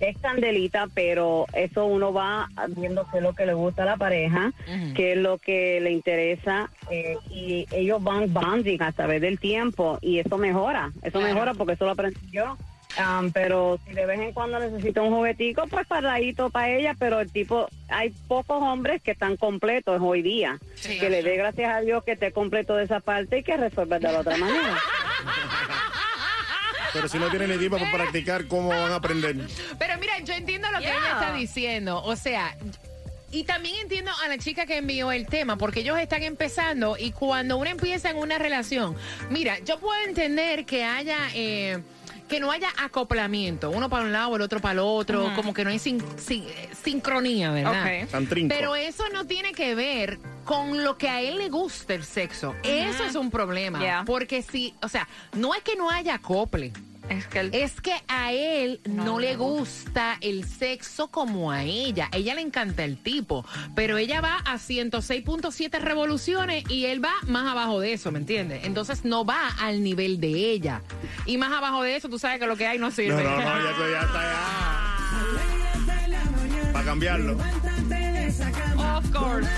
es 0.00 0.16
candelita, 0.18 0.88
pero 0.94 1.46
eso 1.52 1.84
uno 1.84 2.12
va 2.12 2.48
viendo 2.68 3.06
qué 3.10 3.18
es 3.18 3.22
lo 3.22 3.34
que 3.34 3.44
le 3.46 3.52
gusta 3.54 3.82
a 3.82 3.86
la 3.86 3.96
pareja, 3.96 4.52
Ujú. 4.66 4.94
qué 4.94 5.12
es 5.12 5.18
lo 5.18 5.38
que 5.38 5.78
le 5.80 5.92
interesa 5.92 6.70
eh, 6.90 7.16
y 7.30 7.66
ellos 7.70 8.02
van 8.02 8.32
bonding 8.32 8.82
a 8.82 8.92
través 8.92 9.20
del 9.20 9.38
tiempo 9.38 9.98
y 10.00 10.18
eso 10.18 10.38
mejora, 10.38 10.90
eso 11.02 11.20
mejora 11.20 11.52
porque 11.54 11.74
eso 11.74 11.84
lo 11.84 11.90
aprendí 11.92 12.18
yo. 12.32 12.56
Am, 12.98 13.30
pero 13.30 13.78
si 13.86 13.94
de 13.94 14.04
vez 14.04 14.20
en 14.20 14.32
cuando 14.32 14.58
necesita 14.58 15.02
un 15.02 15.14
juguetico, 15.14 15.66
pues 15.68 15.86
paradito 15.86 16.50
para 16.50 16.70
ella, 16.70 16.94
pero 16.98 17.20
el 17.20 17.30
tipo, 17.30 17.68
hay 17.88 18.10
pocos 18.28 18.62
hombres 18.62 19.00
que 19.02 19.12
están 19.12 19.36
completos 19.36 20.00
hoy 20.02 20.22
día. 20.22 20.58
Sí. 20.74 20.98
que 20.98 21.08
le 21.10 21.22
dé 21.22 21.36
gracias 21.36 21.72
a 21.74 21.80
Dios 21.80 22.04
que 22.04 22.12
esté 22.12 22.32
completo 22.32 22.76
de 22.76 22.84
esa 22.84 23.00
parte 23.00 23.38
y 23.38 23.42
que 23.42 23.56
resuelva 23.56 23.98
de 23.98 24.12
la 24.12 24.20
otra 24.20 24.36
manera. 24.36 24.78
Pero 26.92 27.08
si 27.08 27.18
no 27.18 27.30
tienen 27.30 27.52
equipo 27.52 27.78
para 27.78 27.92
practicar, 27.92 28.46
¿cómo 28.48 28.70
van 28.70 28.90
a 28.90 28.96
aprender? 28.96 29.36
Pero 29.78 29.94
mira, 30.00 30.18
yo 30.24 30.34
entiendo 30.34 30.68
lo 30.72 30.78
que 30.78 30.84
Yeah. 30.86 30.96
ella 30.98 31.12
está 31.12 31.32
diciendo. 31.34 32.02
O 32.02 32.16
sea, 32.16 32.56
y 33.30 33.44
también 33.44 33.76
entiendo 33.82 34.10
a 34.24 34.28
la 34.28 34.38
chica 34.38 34.66
que 34.66 34.78
envió 34.78 35.12
el 35.12 35.26
tema, 35.28 35.56
porque 35.56 35.80
ellos 35.80 35.96
están 36.00 36.24
empezando 36.24 36.96
y 36.98 37.12
cuando 37.12 37.58
uno 37.58 37.70
empieza 37.70 38.10
en 38.10 38.16
una 38.16 38.38
relación, 38.38 38.96
mira, 39.30 39.56
yo 39.60 39.78
puedo 39.78 40.02
entender 40.04 40.66
que 40.66 40.82
haya... 40.84 41.16
eh, 41.34 41.78
que 42.30 42.40
no 42.40 42.50
haya 42.52 42.68
acoplamiento, 42.78 43.70
uno 43.70 43.90
para 43.90 44.04
un 44.04 44.12
lado, 44.12 44.36
el 44.36 44.42
otro 44.42 44.60
para 44.60 44.72
el 44.74 44.78
otro, 44.78 45.32
como 45.34 45.52
que 45.52 45.64
no 45.64 45.70
hay 45.70 45.78
sin- 45.78 46.02
sin- 46.18 46.44
eh, 46.44 46.68
sincronía, 46.82 47.50
¿verdad? 47.50 48.02
Ok. 48.04 48.10
Tan 48.10 48.26
trinco. 48.26 48.54
Pero 48.56 48.76
eso 48.76 49.04
no 49.12 49.26
tiene 49.26 49.52
que 49.52 49.74
ver 49.74 50.18
con 50.44 50.82
lo 50.84 50.96
que 50.96 51.08
a 51.08 51.20
él 51.20 51.38
le 51.38 51.48
gusta 51.48 51.92
el 51.94 52.04
sexo. 52.04 52.54
Eso 52.62 53.04
es 53.04 53.14
un 53.16 53.30
problema. 53.30 53.80
Yeah. 53.80 54.04
Porque 54.06 54.42
si, 54.42 54.74
o 54.80 54.88
sea, 54.88 55.06
no 55.36 55.54
es 55.54 55.62
que 55.62 55.76
no 55.76 55.90
haya 55.90 56.14
acople. 56.14 56.72
Es 57.08 57.26
que 57.26 57.40
el- 57.40 57.52
Es 57.54 57.80
que 57.80 57.92
a 58.08 58.32
él 58.32 58.80
no, 58.88 59.18
le 59.18 59.34
gusta 59.36 60.16
el 60.20 60.44
sexo 60.44 61.08
como 61.08 61.50
a 61.50 61.64
ella. 61.64 62.08
Ella 62.12 62.34
le 62.36 62.40
encanta 62.42 62.84
el 62.84 63.02
tipo, 63.02 63.44
pero 63.74 63.96
ella 63.98 64.20
va 64.20 64.36
a 64.44 64.58
106.7 64.58 65.80
revoluciones 65.80 66.62
y 66.68 66.84
él 66.86 67.04
va 67.04 67.12
más 67.26 67.50
abajo 67.50 67.80
de 67.80 67.94
eso, 67.94 68.12
¿me 68.12 68.18
entiendes? 68.20 68.60
Entonces 68.64 69.04
no 69.04 69.24
va 69.24 69.48
al 69.60 69.82
nivel 69.82 70.20
de 70.20 70.28
ella. 70.28 70.82
Y 71.26 71.36
más 71.36 71.50
abajo 71.52 71.82
de 71.82 71.96
eso, 71.96 72.08
tú 72.08 72.16
sabes 72.18 72.38
que 72.38 72.46
lo 72.46 72.56
que 72.56 72.66
hay 72.66 72.78
no 72.78 72.90
sirve. 72.92 73.22
no, 73.24 73.30
no, 73.30 73.38
ya, 73.40 73.70
está- 73.70 73.90
ya 73.90 74.00
está. 74.02 74.22
Ya. 74.22 74.56
Para 76.72 76.84
cambiarlo. 76.84 77.36
Of 78.98 79.10
course. 79.12 79.48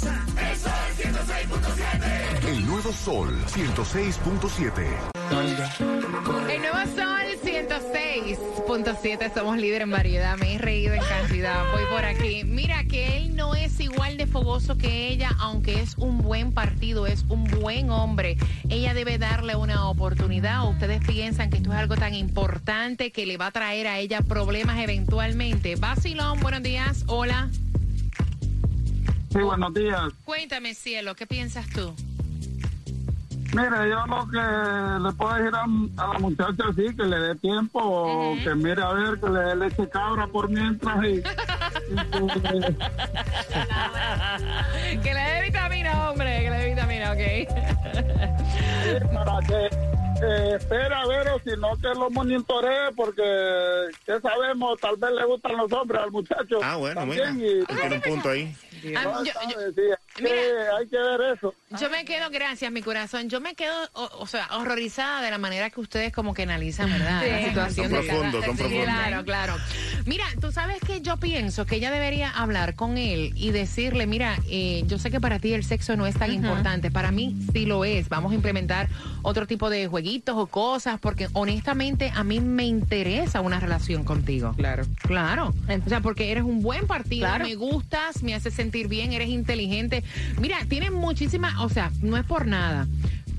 Se 0.00 0.08
goza. 0.08 0.24
El 2.48 2.66
nuevo 2.66 2.92
Sol 2.92 3.36
106.7. 3.46 5.10
El 6.50 6.62
nuevo 6.62 6.78
Sol 6.96 7.26
106.7, 7.44 9.34
somos 9.34 9.58
líder 9.58 9.82
en 9.82 9.90
variedad, 9.90 10.36
me 10.38 10.54
he 10.54 10.58
reído 10.58 10.94
en 10.94 11.02
cantidad, 11.02 11.70
voy 11.72 11.84
por 11.90 12.04
aquí. 12.04 12.44
Mira 12.44 12.84
que 12.84 13.18
él 13.18 13.36
no 13.36 13.54
es 13.54 13.78
igual 13.80 14.16
de 14.16 14.26
fogoso 14.26 14.76
que 14.76 15.08
ella, 15.08 15.30
aunque 15.38 15.80
es 15.80 15.96
un 15.98 16.18
buen 16.18 16.52
partido, 16.52 17.06
es 17.06 17.24
un 17.28 17.44
buen 17.44 17.90
hombre. 17.90 18.36
Ella 18.68 18.94
debe 18.94 19.18
darle 19.18 19.56
una 19.56 19.88
oportunidad. 19.88 20.68
¿Ustedes 20.68 21.00
piensan 21.06 21.50
que 21.50 21.58
esto 21.58 21.72
es 21.72 21.78
algo 21.78 21.96
tan 21.96 22.14
importante 22.14 23.12
que 23.12 23.26
le 23.26 23.36
va 23.36 23.46
a 23.46 23.52
traer 23.52 23.86
a 23.86 23.98
ella 23.98 24.22
problemas 24.22 24.78
eventualmente? 24.78 25.76
Basilón, 25.76 26.40
buenos 26.40 26.62
días, 26.62 27.04
hola. 27.06 27.50
Sí, 29.30 29.38
buenos 29.38 29.72
días. 29.74 30.12
Cuéntame, 30.24 30.74
cielo, 30.74 31.14
¿qué 31.14 31.26
piensas 31.26 31.66
tú? 31.70 31.94
Mire, 33.52 33.88
yo 33.90 34.06
lo 34.06 34.28
que 34.30 34.38
le 35.02 35.12
puedo 35.12 35.34
decir 35.34 35.52
a, 35.54 35.64
a 36.04 36.12
la 36.12 36.18
muchacha 36.20 36.64
sí, 36.76 36.94
que 36.96 37.02
le 37.02 37.18
dé 37.18 37.34
tiempo, 37.36 37.80
o 37.82 38.36
que 38.44 38.54
mire 38.54 38.80
a 38.82 38.92
ver, 38.92 39.18
que 39.18 39.28
le 39.28 39.40
dé 39.40 39.56
leche 39.56 39.88
cabra 39.88 40.26
por 40.28 40.48
mientras 40.48 41.02
y, 41.04 41.22
y 44.92 44.98
que- 44.98 45.14
le 45.14 45.20
dé 45.20 45.42
vitamina, 45.42 46.10
hombre, 46.10 46.42
que 46.44 46.50
le 46.50 46.56
dé 46.58 46.68
vitamina, 46.70 47.12
ok. 47.12 47.18
para 49.14 49.46
que 49.46 49.66
eh, 50.22 50.54
espere 50.56 50.94
a 50.94 51.06
ver 51.06 51.28
o 51.28 51.40
si 51.40 51.50
no 51.58 51.74
que 51.76 51.88
lo 51.98 52.08
monitoree 52.10 52.92
porque 52.94 53.22
¿qué 54.06 54.20
sabemos? 54.20 54.78
Tal 54.80 54.96
vez 54.96 55.10
le 55.12 55.24
gustan 55.24 55.56
los 55.56 55.72
hombres 55.72 56.02
al 56.02 56.10
muchacho. 56.12 56.60
Ah, 56.62 56.76
bueno, 56.76 57.00
también, 57.00 57.36
mira. 57.36 57.48
y- 57.62 57.64
Tiene 57.66 57.94
un 57.96 58.00
punto 58.02 58.28
ahí. 58.30 58.54
Ah, 58.96 59.22
yo- 59.24 59.32
hay, 59.40 59.48
que, 59.74 60.24
hay 60.78 60.86
que 60.88 60.96
ver 60.98 61.36
eso. 61.36 61.54
Yo 61.80 61.90
me 61.90 62.04
quedo, 62.04 62.30
gracias, 62.30 62.70
mi 62.72 62.82
corazón. 62.82 63.28
Yo 63.28 63.40
me 63.40 63.54
quedo, 63.54 63.74
o, 63.92 64.10
o 64.18 64.26
sea, 64.26 64.48
horrorizada 64.56 65.22
de 65.22 65.30
la 65.30 65.38
manera 65.38 65.70
que 65.70 65.80
ustedes 65.80 66.12
como 66.12 66.34
que 66.34 66.42
analizan, 66.42 66.90
¿verdad? 66.90 67.22
La 67.26 67.48
situación 67.48 67.90
Son 67.90 68.00
de 68.00 68.06
profundos, 68.08 68.44
son 68.44 68.56
Sí, 68.56 68.62
profundos. 68.62 68.84
Claro, 68.84 69.24
claro. 69.24 69.56
Mira, 70.06 70.24
tú 70.40 70.50
sabes 70.52 70.78
que 70.86 71.00
yo 71.00 71.16
pienso 71.18 71.66
que 71.66 71.76
ella 71.76 71.90
debería 71.90 72.30
hablar 72.30 72.74
con 72.74 72.98
él 72.98 73.32
y 73.36 73.50
decirle, 73.50 74.06
mira, 74.06 74.38
eh, 74.48 74.82
yo 74.86 74.98
sé 74.98 75.10
que 75.10 75.20
para 75.20 75.38
ti 75.38 75.52
el 75.52 75.64
sexo 75.64 75.96
no 75.96 76.06
es 76.06 76.16
tan 76.16 76.32
importante, 76.32 76.90
para 76.90 77.10
mí 77.10 77.36
sí 77.52 77.66
lo 77.66 77.84
es. 77.84 78.08
Vamos 78.08 78.32
a 78.32 78.34
implementar 78.34 78.88
otro 79.22 79.46
tipo 79.46 79.70
de 79.70 79.86
jueguitos 79.86 80.36
o 80.36 80.46
cosas, 80.46 80.98
porque 81.00 81.28
honestamente 81.34 82.10
a 82.14 82.24
mí 82.24 82.40
me 82.40 82.64
interesa 82.64 83.40
una 83.40 83.60
relación 83.60 84.04
contigo. 84.04 84.54
Claro. 84.56 84.84
Claro. 85.02 85.54
O 85.84 85.88
sea, 85.88 86.00
porque 86.00 86.30
eres 86.32 86.44
un 86.44 86.62
buen 86.62 86.86
partido, 86.86 87.26
Claro. 87.26 87.44
me 87.44 87.54
gustas, 87.54 88.22
me 88.22 88.34
haces 88.34 88.54
sentir 88.54 88.69
bien, 88.70 89.12
eres 89.12 89.28
inteligente. 89.28 90.02
Mira, 90.40 90.58
tienes 90.68 90.92
muchísimas, 90.92 91.58
o 91.60 91.68
sea, 91.68 91.90
no 92.00 92.16
es 92.16 92.24
por 92.24 92.46
nada, 92.46 92.86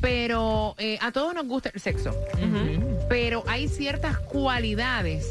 pero 0.02 0.76
eh, 0.78 0.98
a 1.02 1.12
todos 1.12 1.34
nos 1.34 1.46
gusta 1.48 1.72
el 1.74 1.80
sexo. 1.80 2.16
Pero 3.10 3.44
hay 3.48 3.68
ciertas 3.68 4.18
cualidades 4.18 5.26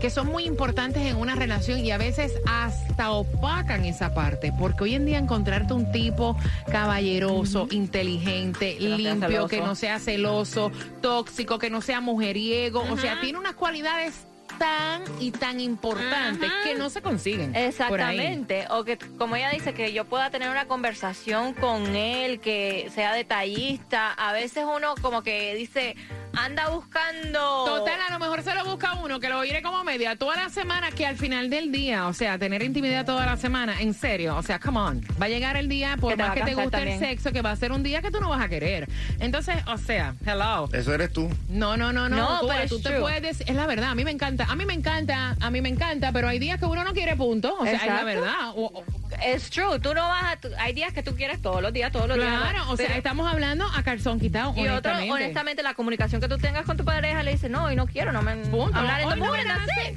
que 0.00 0.10
son 0.10 0.26
muy 0.26 0.44
importantes 0.44 1.02
en 1.02 1.16
una 1.16 1.34
relación 1.34 1.84
y 1.84 1.90
a 1.90 1.98
veces 1.98 2.32
hasta 2.46 3.12
opacan 3.12 3.84
esa 3.84 4.14
parte, 4.14 4.52
porque 4.58 4.84
hoy 4.84 4.94
en 4.94 5.06
día 5.06 5.18
encontrarte 5.18 5.72
un 5.72 5.90
tipo 5.90 6.36
caballeroso, 6.70 7.66
inteligente, 7.70 8.76
no 8.80 8.96
limpio, 8.96 9.48
que 9.48 9.60
no 9.60 9.74
sea 9.74 9.98
celoso, 9.98 10.70
tóxico, 11.00 11.58
que 11.58 11.70
no 11.70 11.80
sea 11.80 12.00
mujeriego, 12.00 12.84
o 12.90 12.96
sea, 12.98 13.20
tiene 13.20 13.38
unas 13.38 13.54
cualidades 13.54 14.26
tan 14.58 15.02
y 15.20 15.30
tan 15.30 15.60
importantes 15.60 16.50
que 16.64 16.74
no 16.74 16.90
se 16.90 17.02
consiguen. 17.02 17.54
Exactamente. 17.54 18.66
O 18.70 18.84
que, 18.84 18.98
como 19.18 19.36
ella 19.36 19.50
dice, 19.50 19.74
que 19.74 19.92
yo 19.92 20.04
pueda 20.04 20.30
tener 20.30 20.50
una 20.50 20.66
conversación 20.66 21.54
con 21.54 21.96
él, 21.96 22.40
que 22.40 22.90
sea 22.94 23.12
detallista. 23.12 24.12
A 24.12 24.32
veces 24.32 24.64
uno 24.64 24.94
como 25.00 25.22
que 25.22 25.54
dice, 25.54 25.96
anda 26.36 26.68
buscando... 26.68 27.64
Total, 27.66 28.00
a 28.08 28.12
lo 28.12 28.18
mejor 28.18 28.42
se 28.42 28.54
lo 28.54 28.64
busca 28.64 28.94
uno 28.94 29.20
que 29.20 29.28
lo 29.28 29.38
oiré 29.38 29.62
como 29.62 29.82
media 29.84 30.16
toda 30.16 30.36
la 30.36 30.48
semana, 30.48 30.90
que 30.90 31.06
al 31.06 31.16
final 31.16 31.50
del 31.50 31.72
día, 31.72 32.06
o 32.06 32.12
sea, 32.12 32.38
tener 32.38 32.62
intimidad 32.62 33.04
toda 33.04 33.26
la 33.26 33.36
semana, 33.36 33.80
en 33.80 33.94
serio, 33.94 34.36
o 34.36 34.42
sea, 34.42 34.58
come 34.58 34.78
on. 34.78 35.00
Va 35.20 35.26
a 35.26 35.28
llegar 35.28 35.56
el 35.56 35.68
día, 35.68 35.96
por 36.00 36.12
Que 36.12 36.16
más 36.22 36.32
que 36.34 36.42
te 36.42 36.54
guste 36.54 36.82
el 36.92 36.98
sexo, 36.98 37.32
que 37.32 37.42
va 37.42 37.50
a 37.52 37.56
ser 37.56 37.72
un 37.72 37.82
día 37.82 38.02
que 38.02 38.10
tú 38.10 38.20
no 38.20 38.28
vas 38.28 38.42
a 38.42 38.48
querer. 38.48 38.88
Entonces, 39.18 39.56
o 39.66 39.78
sea, 39.78 40.14
hello. 40.24 40.68
Eso 40.72 40.94
eres 40.94 41.12
tú. 41.12 41.28
No, 41.48 41.76
no, 41.76 41.92
no, 41.92 42.08
no. 42.08 42.16
No, 42.16 42.40
tú, 42.40 42.48
pero 42.48 42.68
tú 42.68 42.74
it's 42.76 42.82
te 42.84 42.90
true. 42.90 43.00
puedes, 43.00 43.40
es 43.40 43.54
la 43.54 43.66
verdad, 43.66 43.90
a 43.90 43.94
mí 43.94 44.04
me 44.04 44.10
encanta, 44.10 44.44
a 44.44 44.54
mí 44.56 44.64
me 44.66 44.74
encanta, 44.74 45.36
a 45.40 45.50
mí 45.50 45.60
me 45.60 45.68
encanta, 45.68 46.12
pero 46.12 46.28
hay 46.28 46.38
días 46.38 46.58
que 46.58 46.66
uno 46.66 46.84
no 46.84 46.92
quiere 46.92 47.16
punto, 47.16 47.54
o 47.58 47.64
sea, 47.64 47.74
es 47.74 47.86
la 47.86 48.04
verdad. 48.04 48.50
O- 48.54 48.66
o- 48.66 48.84
Es 49.24 49.50
true. 49.50 49.78
Tú 49.80 49.94
no 49.94 50.02
vas 50.02 50.24
a... 50.24 50.62
hay 50.62 50.72
días 50.72 50.92
que 50.92 51.02
tú 51.02 51.14
quieres 51.14 51.40
todos 51.42 51.62
los 51.62 51.72
días, 51.72 51.90
todos 51.92 52.08
los 52.08 52.16
días. 52.16 52.28
claro, 52.40 52.70
o 52.70 52.76
sea, 52.76 52.96
estamos 52.96 53.30
hablando 53.32 53.64
a 53.74 53.82
calzón 53.82 54.18
quitado, 54.20 54.52
Y 54.56 54.68
otro, 54.68 54.92
honestamente. 55.10 55.62
la 55.62 55.74
comunicación 55.74 56.20
que 56.20 56.28
tú 56.28 56.38
tengas 56.38 56.64
con 56.64 56.76
tu 56.76 56.84
pareja 56.84 57.22
le 57.22 57.32
dice, 57.32 57.48
no, 57.48 57.64
hoy 57.64 57.76
no 57.76 57.86
quiero, 57.86 58.12
no 58.12 58.22
me 58.22 58.36
Punto. 58.36 58.76
hablar 58.76 59.00
en 59.00 59.08
hoy, 59.08 59.18
no 59.20 59.26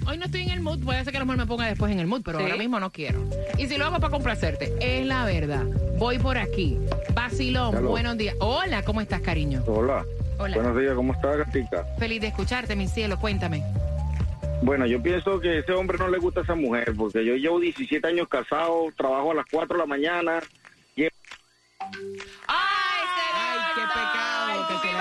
hoy 0.10 0.18
no 0.18 0.26
estoy 0.26 0.42
en 0.44 0.50
el 0.52 0.62
mood, 0.62 0.80
puede 0.84 1.04
ser 1.04 1.12
que 1.12 1.18
a 1.18 1.20
lo 1.22 1.26
mejor 1.26 1.38
me 1.40 1.46
ponga 1.48 1.66
después 1.68 1.92
en 1.92 2.00
el 2.00 2.08
mood, 2.08 2.22
pero 2.24 2.40
Sí. 2.40 2.44
ahora 2.46 2.58
mismo 2.58 2.80
no 2.80 2.92
quiero. 2.92 3.24
Y 3.58 3.68
si 3.68 3.78
lo 3.78 3.86
hago 3.86 4.00
para 4.00 4.12
complacerte, 4.12 4.74
es 4.80 5.06
la 5.06 5.26
verdad. 5.26 5.64
Voy 5.98 6.18
por 6.20 6.38
aquí. 6.38 6.78
Basilón, 7.14 7.76
Hello. 7.76 7.90
buenos 7.90 8.18
días. 8.18 8.36
Hola, 8.40 8.84
¿cómo 8.84 9.02
estás, 9.02 9.22
cariño? 9.22 9.64
Hola. 9.68 10.06
Hola. 10.38 10.56
Buenos 10.56 10.78
días, 10.80 10.94
¿cómo 10.96 11.14
está, 11.14 11.36
Gatica? 11.36 11.86
Feliz 11.98 12.22
de 12.22 12.28
escucharte, 12.28 12.76
mi 12.76 12.88
cielo, 12.88 13.20
cuéntame. 13.20 13.64
Bueno, 14.62 14.86
yo 14.86 15.02
pienso 15.02 15.40
que 15.40 15.60
ese 15.60 15.72
hombre 15.72 15.98
no 15.98 16.10
le 16.10 16.18
gusta 16.18 16.42
a 16.42 16.44
esa 16.44 16.56
mujer, 16.56 16.94
porque 16.98 17.24
yo 17.26 17.36
llevo 17.36 17.60
17 17.60 18.06
años 18.06 18.28
casado, 18.28 18.88
trabajo 18.98 19.32
a 19.32 19.36
las 19.36 19.46
4 19.52 19.76
de 19.76 19.80
la 19.80 19.86
mañana. 19.86 20.40
Y 20.96 21.04
¡Ay, 21.04 21.10
qué 23.76 23.82
pecado 23.82 24.68
que 24.68 24.88
se 24.88 24.92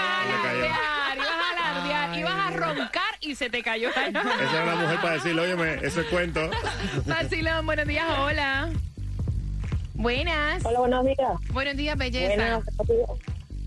ibas 2.20 2.34
a 2.34 2.50
roncar 2.50 3.14
y 3.20 3.34
se 3.34 3.50
te 3.50 3.62
cayó. 3.62 3.90
Esa 3.90 4.08
era 4.08 4.66
la 4.66 4.76
mujer 4.76 5.00
para 5.00 5.14
decirle, 5.14 5.42
óyeme, 5.42 5.74
eso 5.82 6.00
es 6.00 6.06
cuento. 6.06 6.40
Buenos 7.64 7.86
días, 7.86 8.06
hola. 8.18 8.70
Buenas. 9.94 10.64
Hola, 10.64 10.78
buenos 10.78 11.04
días. 11.04 11.32
Buenos 11.52 11.76
días, 11.76 11.98
belleza. 11.98 12.36
Buenas. 12.36 12.64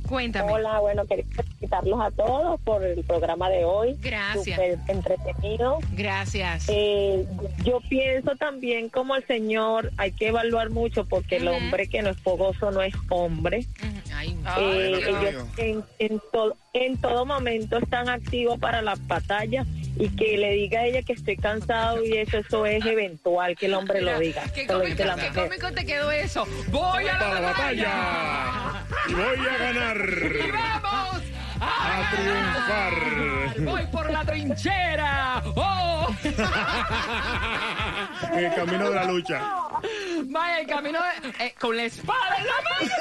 Cuéntame. 0.08 0.52
Hola, 0.52 0.80
bueno, 0.80 1.06
quería 1.06 1.26
felicitarlos 1.72 2.02
a 2.02 2.12
todos 2.12 2.60
por 2.62 2.84
el 2.84 3.04
programa 3.04 3.50
de 3.50 3.66
hoy. 3.66 3.96
Gracias. 4.02 4.56
Súper 4.58 4.78
entretenido. 4.88 5.80
Gracias. 5.94 6.66
Eh, 6.68 7.26
yo 7.64 7.80
pienso 7.90 8.36
también 8.36 8.90
como 8.90 9.16
el 9.16 9.26
señor, 9.26 9.92
hay 9.98 10.12
que 10.12 10.28
evaluar 10.28 10.70
mucho 10.70 11.06
porque 11.06 11.38
el 11.38 11.48
Ujú. 11.48 11.58
hombre 11.58 11.88
que 11.88 12.02
no 12.02 12.10
es 12.10 12.18
fogoso 12.18 12.72
no 12.72 12.82
es 12.82 12.94
hombre. 13.10 13.60
Ujú, 13.82 14.02
ay, 14.14 14.38
Eh, 14.60 14.92
mío. 14.98 15.20
ellos 15.20 15.46
en, 15.58 15.84
en, 16.00 16.22
to- 16.32 16.56
en 16.74 16.98
todo 16.98 17.26
momento 17.26 17.78
están 17.78 18.10
activos 18.10 18.60
para 18.60 18.82
las 18.82 19.06
batallas 19.08 19.68
y 19.98 20.10
que 20.10 20.38
le 20.38 20.52
diga 20.54 20.80
a 20.82 20.86
ella 20.86 21.02
que 21.04 21.14
estoy 21.14 21.36
cansado 21.36 22.04
y 22.04 22.18
eso, 22.18 22.38
eso 22.38 22.66
es 22.66 22.86
eventual, 22.86 23.56
que 23.58 23.66
el 23.68 23.74
hombre 23.74 24.02
lo 24.02 24.18
diga. 24.20 24.44
¿Qué 24.54 24.66
lo 24.66 24.80
cómico, 24.80 25.04
la 25.04 25.16
qué 25.16 25.30
cómico 25.34 25.72
te 25.74 25.86
quedó 25.86 26.12
eso? 26.12 26.48
¡Voy 26.70 27.04
a 27.08 27.14
la, 27.14 27.20
Para 27.20 27.34
la 27.36 27.42
batalla! 27.42 27.90
batalla. 27.90 28.86
Y 29.10 29.14
voy 29.14 29.48
a 29.48 29.58
ganar. 29.58 29.98
¡Y 30.48 30.52
vamos 30.52 31.22
A 31.62 32.10
triunfar. 32.12 32.93
¡Voy 33.65 33.86
por 33.91 34.10
la 34.12 34.24
trinchera! 34.26 35.41
¡Oh! 35.56 36.08
En 36.24 36.34
el 38.45 38.54
camino 38.56 38.89
de 38.89 38.95
la 38.95 39.06
lucha. 39.06 39.39
Vaya, 40.26 40.60
el 40.60 40.67
camino 40.67 41.00
de- 41.00 41.30
eh, 41.45 41.56
con 41.60 41.76
la 41.78 41.84
espada 41.84 42.36
en 42.39 42.45
la 42.45 42.54
mano. 42.63 42.91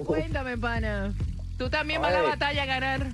Cuéntame, 0.06 0.58
pana. 0.58 1.14
¿Tú 1.58 1.70
también 1.70 2.02
vas 2.02 2.14
a 2.14 2.22
la 2.22 2.30
batalla 2.30 2.64
a 2.64 2.66
ganar? 2.66 3.08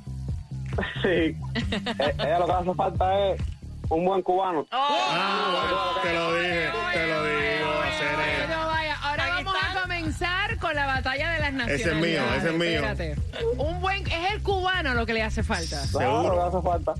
Sí. 1.01 1.07
Eh, 1.07 2.15
ella 2.19 2.39
lo 2.39 2.45
que 2.45 2.51
hace 2.51 2.73
falta 2.73 3.29
es 3.29 3.41
un 3.89 4.05
buen 4.05 4.21
cubano. 4.21 4.65
Ah, 4.71 5.51
bueno, 5.51 6.01
te 6.03 6.13
lo 6.13 6.33
dije, 6.35 6.69
te 6.93 7.07
lo 7.07 7.23
digo, 7.23 7.81
hacer 7.83 8.49
No, 8.49 8.65
vaya, 8.67 8.95
ahora 9.01 9.29
vamos 9.29 9.55
a 9.55 9.81
comenzar 9.81 10.57
con 10.59 10.75
la 10.75 10.85
batalla 10.85 11.31
de 11.31 11.39
las 11.39 11.53
naciones. 11.53 11.81
Ese 11.81 11.91
es 11.91 11.95
mío, 11.95 12.21
ese 12.37 12.49
es 12.49 12.53
mío. 12.53 12.85
Espérate. 12.85 13.15
Un 13.57 13.81
buen, 13.81 14.07
es 14.07 14.33
el 14.33 14.41
cubano 14.41 14.93
lo 14.93 15.05
que 15.05 15.13
le 15.13 15.23
hace 15.23 15.43
falta. 15.43 15.81
Claro, 15.91 16.23
lo 16.23 16.33
que 16.33 16.57
hace 16.57 16.61
falta. 16.61 16.91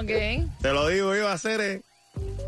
Ok. 0.00 0.60
Te 0.62 0.72
lo 0.72 0.88
digo 0.88 1.14
yo, 1.14 1.28
hacer 1.28 1.82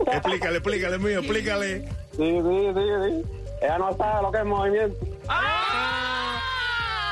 Explícale, 0.07 0.59
explícale, 0.59 0.99
mío, 0.99 1.19
explícale. 1.19 1.89
Sí, 2.17 2.41
sí, 2.43 2.73
sí, 2.75 2.83
sí. 3.05 3.25
Ella 3.61 3.79
no 3.79 3.97
sabe 3.97 4.23
lo 4.23 4.33
que 4.33 4.39
es 4.39 4.45
movimiento. 4.45 5.07
¡Ah! 5.29 6.28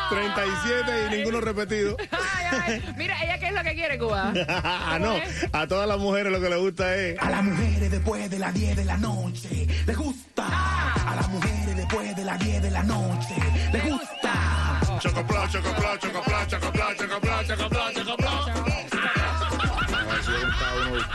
37 0.09 1.07
y 1.07 1.17
ninguno 1.17 1.41
repetido. 1.41 1.97
Ay, 2.11 2.47
ay. 2.67 2.95
Mira, 2.97 3.17
¿ella 3.23 3.39
qué 3.39 3.49
es 3.49 3.53
lo 3.53 3.63
que 3.63 3.75
quiere, 3.75 3.99
Cuba? 3.99 4.33
ah, 4.49 4.99
no. 5.01 5.17
A 5.53 5.67
todas 5.67 5.89
las 5.89 5.99
mujeres 5.99 6.33
lo 6.33 6.41
que 6.41 6.49
les 6.49 6.59
gusta 6.59 6.95
es. 6.95 7.19
A 7.19 7.31
las 7.31 7.43
mujeres 7.43 7.91
después 7.91 8.31
de 8.31 8.39
las 8.39 8.55
10 8.55 8.77
de 8.77 8.85
la 8.85 8.97
noche 8.97 9.67
les 9.87 9.97
gusta. 9.97 10.47
A 10.47 11.17
las 11.17 11.29
mujeres 11.29 11.77
después 11.77 12.17
de 12.17 12.25
las 12.25 12.39
10 12.39 12.63
de 12.63 12.71
la 12.71 12.83
noche 12.83 13.35
les 13.73 13.85
gusta. 13.85 14.81
Chocopla, 15.01 15.49
chocopla, 15.49 15.99
chocopla, 15.99 16.47
chocopla, 16.47 16.97
chocopla, 16.97 16.97
chocopla, 16.97 17.47
chocopla. 17.47 17.76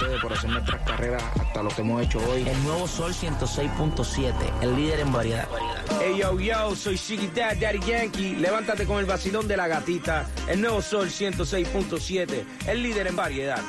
Ustedes 0.01 0.21
por 0.21 0.33
hacer 0.33 0.49
nuestras 0.49 0.81
carreras 0.81 1.23
hasta 1.39 1.63
lo 1.63 1.69
que 1.69 1.81
hemos 1.81 2.01
hecho 2.01 2.19
hoy. 2.29 2.47
El 2.47 2.63
nuevo 2.63 2.87
Sol 2.87 3.13
106.7, 3.13 4.33
el 4.61 4.75
líder 4.75 5.01
en 5.01 5.11
variedad. 5.11 5.47
Hey 5.99 6.15
yo 6.19 6.39
yo, 6.39 6.75
soy 6.75 6.95
Shiggy 6.95 7.27
Dad, 7.27 7.57
Daddy 7.59 7.79
Yankee. 7.79 8.35
Levántate 8.35 8.85
con 8.85 8.99
el 8.99 9.05
vacilón 9.05 9.47
de 9.47 9.57
la 9.57 9.67
gatita. 9.67 10.27
El 10.47 10.61
nuevo 10.61 10.81
Sol 10.81 11.09
106.7, 11.09 12.45
el 12.67 12.83
líder 12.83 13.07
en 13.07 13.15
variedad. 13.15 13.61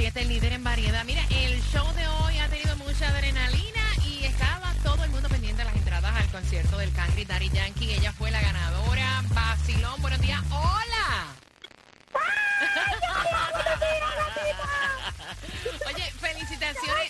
106.7, 0.00 0.20
el 0.22 0.28
líder 0.28 0.52
en 0.54 0.64
variedad. 0.64 1.04
Mira, 1.04 1.22
el 1.28 1.62
show 1.62 1.86
de 1.94 2.06
hoy 2.06 2.38
ha 2.38 2.48
tenido 2.48 2.74
mucha 2.76 3.08
adrenalina 3.08 3.82
y 4.06 4.24
estaba 4.24 4.72
todo 4.82 5.04
el 5.04 5.10
mundo 5.10 5.28
pendiente 5.28 5.58
de 5.58 5.64
las 5.64 5.76
entradas 5.76 6.14
al 6.16 6.26
concierto 6.30 6.78
del 6.78 6.90
Country 6.92 7.24
Daddy 7.26 7.50
Yankee. 7.50 7.92
Ella 7.92 8.12
fue 8.12 8.30
la 8.30 8.40
ganadora. 8.40 9.22
Basilón, 9.28 10.00
buenos 10.00 10.20
días. 10.20 10.40
¡Hola! 10.50 11.34
Oye, 15.86 16.12
felicitaciones. 16.18 17.09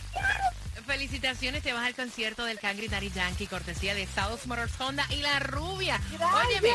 Felicitaciones, 1.00 1.62
te 1.62 1.72
vas 1.72 1.86
al 1.86 1.94
concierto 1.94 2.44
del 2.44 2.58
Cangri 2.60 2.86
Daddy 2.86 3.10
Yankee, 3.10 3.46
cortesía 3.46 3.94
de 3.94 4.06
South 4.14 4.40
Motors 4.44 4.78
Honda 4.78 5.06
y 5.08 5.22
La 5.22 5.38
Rubia. 5.38 5.98
Óyeme, 6.46 6.68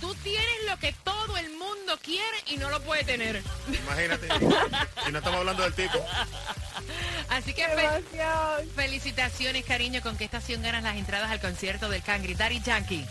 tú 0.00 0.12
tienes 0.16 0.44
lo 0.68 0.76
que 0.78 0.92
todo 1.04 1.36
el 1.36 1.48
mundo 1.50 1.96
quiere 2.02 2.36
y 2.48 2.56
no 2.56 2.70
lo 2.70 2.82
puede 2.82 3.04
tener. 3.04 3.40
Imagínate. 3.68 4.26
Y 5.08 5.12
no 5.12 5.18
estamos 5.18 5.38
hablando 5.38 5.62
del 5.62 5.74
tipo. 5.74 6.04
Así 7.28 7.54
que 7.54 7.64
fe- 7.68 8.02
felicitaciones, 8.74 9.64
cariño, 9.64 10.02
con 10.02 10.16
qué 10.16 10.24
estación 10.24 10.60
ganas 10.60 10.82
las 10.82 10.96
entradas 10.96 11.30
al 11.30 11.40
concierto 11.40 11.88
del 11.88 12.02
Cangri 12.02 12.34
Daddy 12.34 12.60
Yankee. 12.62 13.06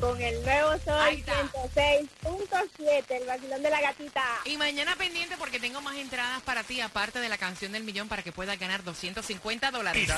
Con 0.00 0.20
el 0.20 0.42
nuevo 0.42 0.70
Sol 0.84 0.98
Ahí 0.98 1.18
está. 1.18 1.42
106.7, 1.52 3.04
el 3.10 3.26
vacilón 3.26 3.62
de 3.62 3.70
la 3.70 3.80
gatita. 3.82 4.24
Y 4.46 4.56
mañana 4.56 4.96
pendiente 4.96 5.36
porque 5.38 5.60
tengo 5.60 5.80
más 5.82 5.96
entradas 5.96 6.40
para 6.42 6.62
ti, 6.64 6.80
aparte 6.80 7.20
de 7.20 7.28
la 7.28 7.36
canción 7.36 7.72
del 7.72 7.84
millón, 7.84 8.08
para 8.08 8.22
que 8.22 8.32
puedas 8.32 8.58
ganar 8.58 8.82
250 8.82 9.70
dólares. 9.70 10.10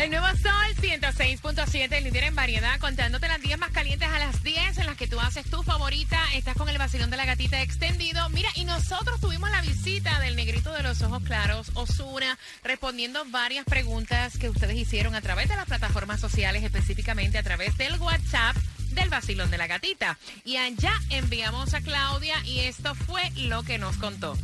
El 0.00 0.08
nuevo 0.08 0.28
Sol 0.28 0.76
106.7, 0.80 1.92
el 1.92 2.04
líder 2.04 2.24
en 2.24 2.34
variedad, 2.34 2.80
contándote 2.80 3.28
las 3.28 3.38
10 3.42 3.58
más 3.58 3.70
calientes 3.70 4.08
a 4.08 4.18
las 4.18 4.42
10 4.42 4.78
en 4.78 4.86
las 4.86 4.96
que 4.96 5.06
tú 5.06 5.20
haces 5.20 5.44
tu 5.44 5.62
favorita. 5.62 6.18
Estás 6.32 6.56
con 6.56 6.70
el 6.70 6.78
vacilón 6.78 7.10
de 7.10 7.18
la 7.18 7.26
gatita 7.26 7.60
extendido. 7.60 8.26
Mira, 8.30 8.48
y 8.54 8.64
nosotros 8.64 9.20
tuvimos 9.20 9.50
la 9.50 9.60
visita 9.60 10.18
del 10.20 10.36
negrito 10.36 10.72
de 10.72 10.82
los 10.82 11.02
ojos 11.02 11.22
claros, 11.22 11.70
Osuna, 11.74 12.38
respondiendo 12.64 13.26
varias 13.26 13.66
preguntas 13.66 14.38
que 14.38 14.48
ustedes 14.48 14.78
hicieron 14.78 15.14
a 15.14 15.20
través 15.20 15.50
de 15.50 15.56
las 15.56 15.66
plataformas 15.66 16.18
sociales, 16.18 16.62
específicamente 16.62 17.36
a 17.36 17.42
través 17.42 17.76
del 17.76 18.00
WhatsApp 18.00 18.56
del 18.92 19.10
vacilón 19.10 19.50
de 19.50 19.58
la 19.58 19.66
gatita. 19.66 20.16
Y 20.46 20.56
allá 20.56 20.94
enviamos 21.10 21.74
a 21.74 21.82
Claudia 21.82 22.36
y 22.46 22.60
esto 22.60 22.94
fue 22.94 23.30
lo 23.36 23.64
que 23.64 23.76
nos 23.76 23.98
contó. 23.98 24.34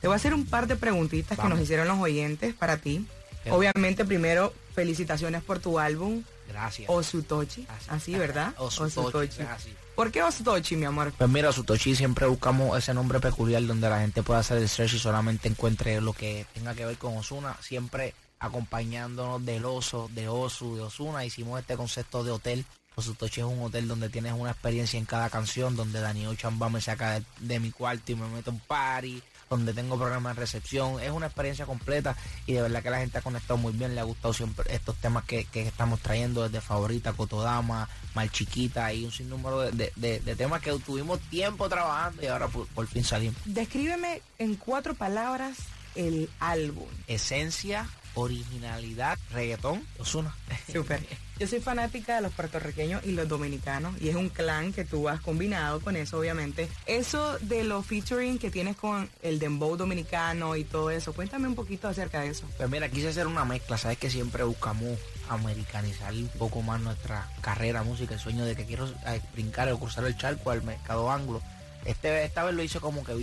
Te 0.00 0.06
voy 0.06 0.14
a 0.14 0.16
hacer 0.16 0.32
un 0.32 0.46
par 0.46 0.68
de 0.68 0.76
preguntitas 0.76 1.36
que 1.36 1.48
nos 1.48 1.58
hicieron 1.58 1.88
los 1.88 1.98
oyentes 1.98 2.54
para 2.54 2.76
ti. 2.76 3.04
Obviamente, 3.50 4.04
primero, 4.04 4.52
felicitaciones 4.74 5.42
por 5.42 5.58
tu 5.58 5.78
álbum. 5.78 6.22
Gracias. 6.48 6.88
Osutochi. 6.90 7.66
Así, 7.88 8.14
¿verdad? 8.14 8.54
Osutochi, 8.58 9.42
así. 9.42 9.74
¿Por 9.94 10.10
qué 10.10 10.22
Osutochi, 10.22 10.76
mi 10.76 10.86
amor? 10.86 11.12
Pues 11.16 11.28
mira, 11.28 11.52
Sutochi 11.52 11.94
siempre 11.94 12.26
buscamos 12.26 12.76
ese 12.78 12.94
nombre 12.94 13.20
peculiar 13.20 13.64
donde 13.66 13.88
la 13.88 14.00
gente 14.00 14.22
pueda 14.22 14.40
hacer 14.40 14.58
el 14.58 14.68
search 14.68 14.94
y 14.94 14.98
solamente 14.98 15.48
encuentre 15.48 16.00
lo 16.00 16.12
que 16.12 16.46
tenga 16.54 16.74
que 16.74 16.86
ver 16.86 16.96
con 16.96 17.16
Osuna, 17.16 17.56
siempre 17.60 18.14
acompañándonos 18.38 19.44
del 19.44 19.64
oso, 19.64 20.10
de 20.12 20.28
Osu, 20.28 20.76
de 20.76 20.82
Osuna. 20.82 21.24
Hicimos 21.24 21.60
este 21.60 21.76
concepto 21.76 22.24
de 22.24 22.32
hotel. 22.32 22.64
Osutochi 22.94 23.40
es 23.40 23.46
un 23.46 23.62
hotel 23.62 23.88
donde 23.88 24.08
tienes 24.08 24.32
una 24.32 24.50
experiencia 24.50 24.98
en 24.98 25.06
cada 25.06 25.30
canción, 25.30 25.76
donde 25.76 26.00
Daniel 26.00 26.36
Chamba 26.36 26.68
me 26.68 26.80
saca 26.80 27.20
de, 27.20 27.24
de 27.40 27.60
mi 27.60 27.70
cuarto 27.70 28.12
y 28.12 28.16
me 28.16 28.28
meto 28.28 28.50
en 28.50 28.58
party, 28.60 29.22
donde 29.56 29.72
tengo 29.74 29.96
programas 29.98 30.34
de 30.34 30.40
recepción. 30.40 31.00
Es 31.00 31.10
una 31.10 31.26
experiencia 31.26 31.66
completa 31.66 32.16
y 32.46 32.54
de 32.54 32.62
verdad 32.62 32.82
que 32.82 32.90
la 32.90 32.98
gente 32.98 33.18
ha 33.18 33.22
conectado 33.22 33.56
muy 33.58 33.72
bien. 33.72 33.94
Le 33.94 34.00
ha 34.00 34.04
gustado 34.04 34.32
siempre 34.34 34.74
estos 34.74 34.96
temas 34.96 35.24
que, 35.24 35.44
que 35.44 35.62
estamos 35.62 36.00
trayendo 36.00 36.42
desde 36.42 36.60
Favorita, 36.60 37.12
Cotodama, 37.12 37.88
Mal 38.14 38.30
Chiquita 38.30 38.92
y 38.92 39.04
un 39.04 39.12
sinnúmero 39.12 39.60
de, 39.60 39.72
de- 39.72 39.92
de- 39.96 40.20
de 40.20 40.36
temas 40.36 40.62
que 40.62 40.72
tuvimos 40.78 41.20
tiempo 41.30 41.68
trabajando 41.68 42.22
y 42.22 42.26
ahora 42.26 42.48
por, 42.48 42.66
por 42.68 42.86
fin 42.86 43.04
salimos. 43.04 43.36
Descríbeme 43.44 44.22
en 44.38 44.54
cuatro 44.56 44.94
palabras 44.94 45.56
el 45.94 46.30
álbum. 46.40 46.88
Esencia, 47.06 47.86
originalidad, 48.14 49.18
reggaetón, 49.30 49.86
Osuna. 49.98 50.34
Súper. 50.72 51.06
Yo 51.38 51.48
soy 51.48 51.60
fanática 51.60 52.16
de 52.16 52.20
los 52.20 52.32
puertorriqueños 52.32 53.04
y 53.04 53.12
los 53.12 53.26
dominicanos 53.26 54.00
y 54.00 54.08
es 54.08 54.14
un 54.14 54.28
clan 54.28 54.72
que 54.72 54.84
tú 54.84 55.08
has 55.08 55.20
combinado 55.20 55.80
con 55.80 55.96
eso, 55.96 56.18
obviamente. 56.18 56.68
Eso 56.86 57.38
de 57.40 57.64
los 57.64 57.84
featuring 57.84 58.38
que 58.38 58.50
tienes 58.50 58.76
con 58.76 59.10
el 59.22 59.38
dembow 59.38 59.76
dominicano 59.76 60.54
y 60.56 60.64
todo 60.64 60.90
eso, 60.90 61.12
cuéntame 61.12 61.48
un 61.48 61.54
poquito 61.54 61.88
acerca 61.88 62.20
de 62.20 62.28
eso. 62.28 62.46
Pues 62.56 62.70
mira, 62.70 62.88
quise 62.88 63.08
hacer 63.08 63.26
una 63.26 63.44
mezcla, 63.44 63.76
sabes 63.76 63.98
que 63.98 64.10
siempre 64.10 64.44
buscamos 64.44 64.98
americanizar 65.28 66.12
un 66.12 66.28
poco 66.38 66.62
más 66.62 66.80
nuestra 66.80 67.28
carrera, 67.40 67.82
música, 67.82 68.14
el 68.14 68.20
sueño 68.20 68.44
de 68.44 68.54
que 68.54 68.64
quiero 68.64 68.86
eh, 69.06 69.20
brincar 69.32 69.70
o 69.72 69.78
cruzar 69.78 70.04
el 70.04 70.16
charco 70.16 70.50
al 70.50 70.62
mercado 70.62 71.10
anglo. 71.10 71.42
Este, 71.84 72.24
esta 72.24 72.44
vez 72.44 72.54
lo 72.54 72.62
hice 72.62 72.78
como 72.78 73.02
que 73.02 73.14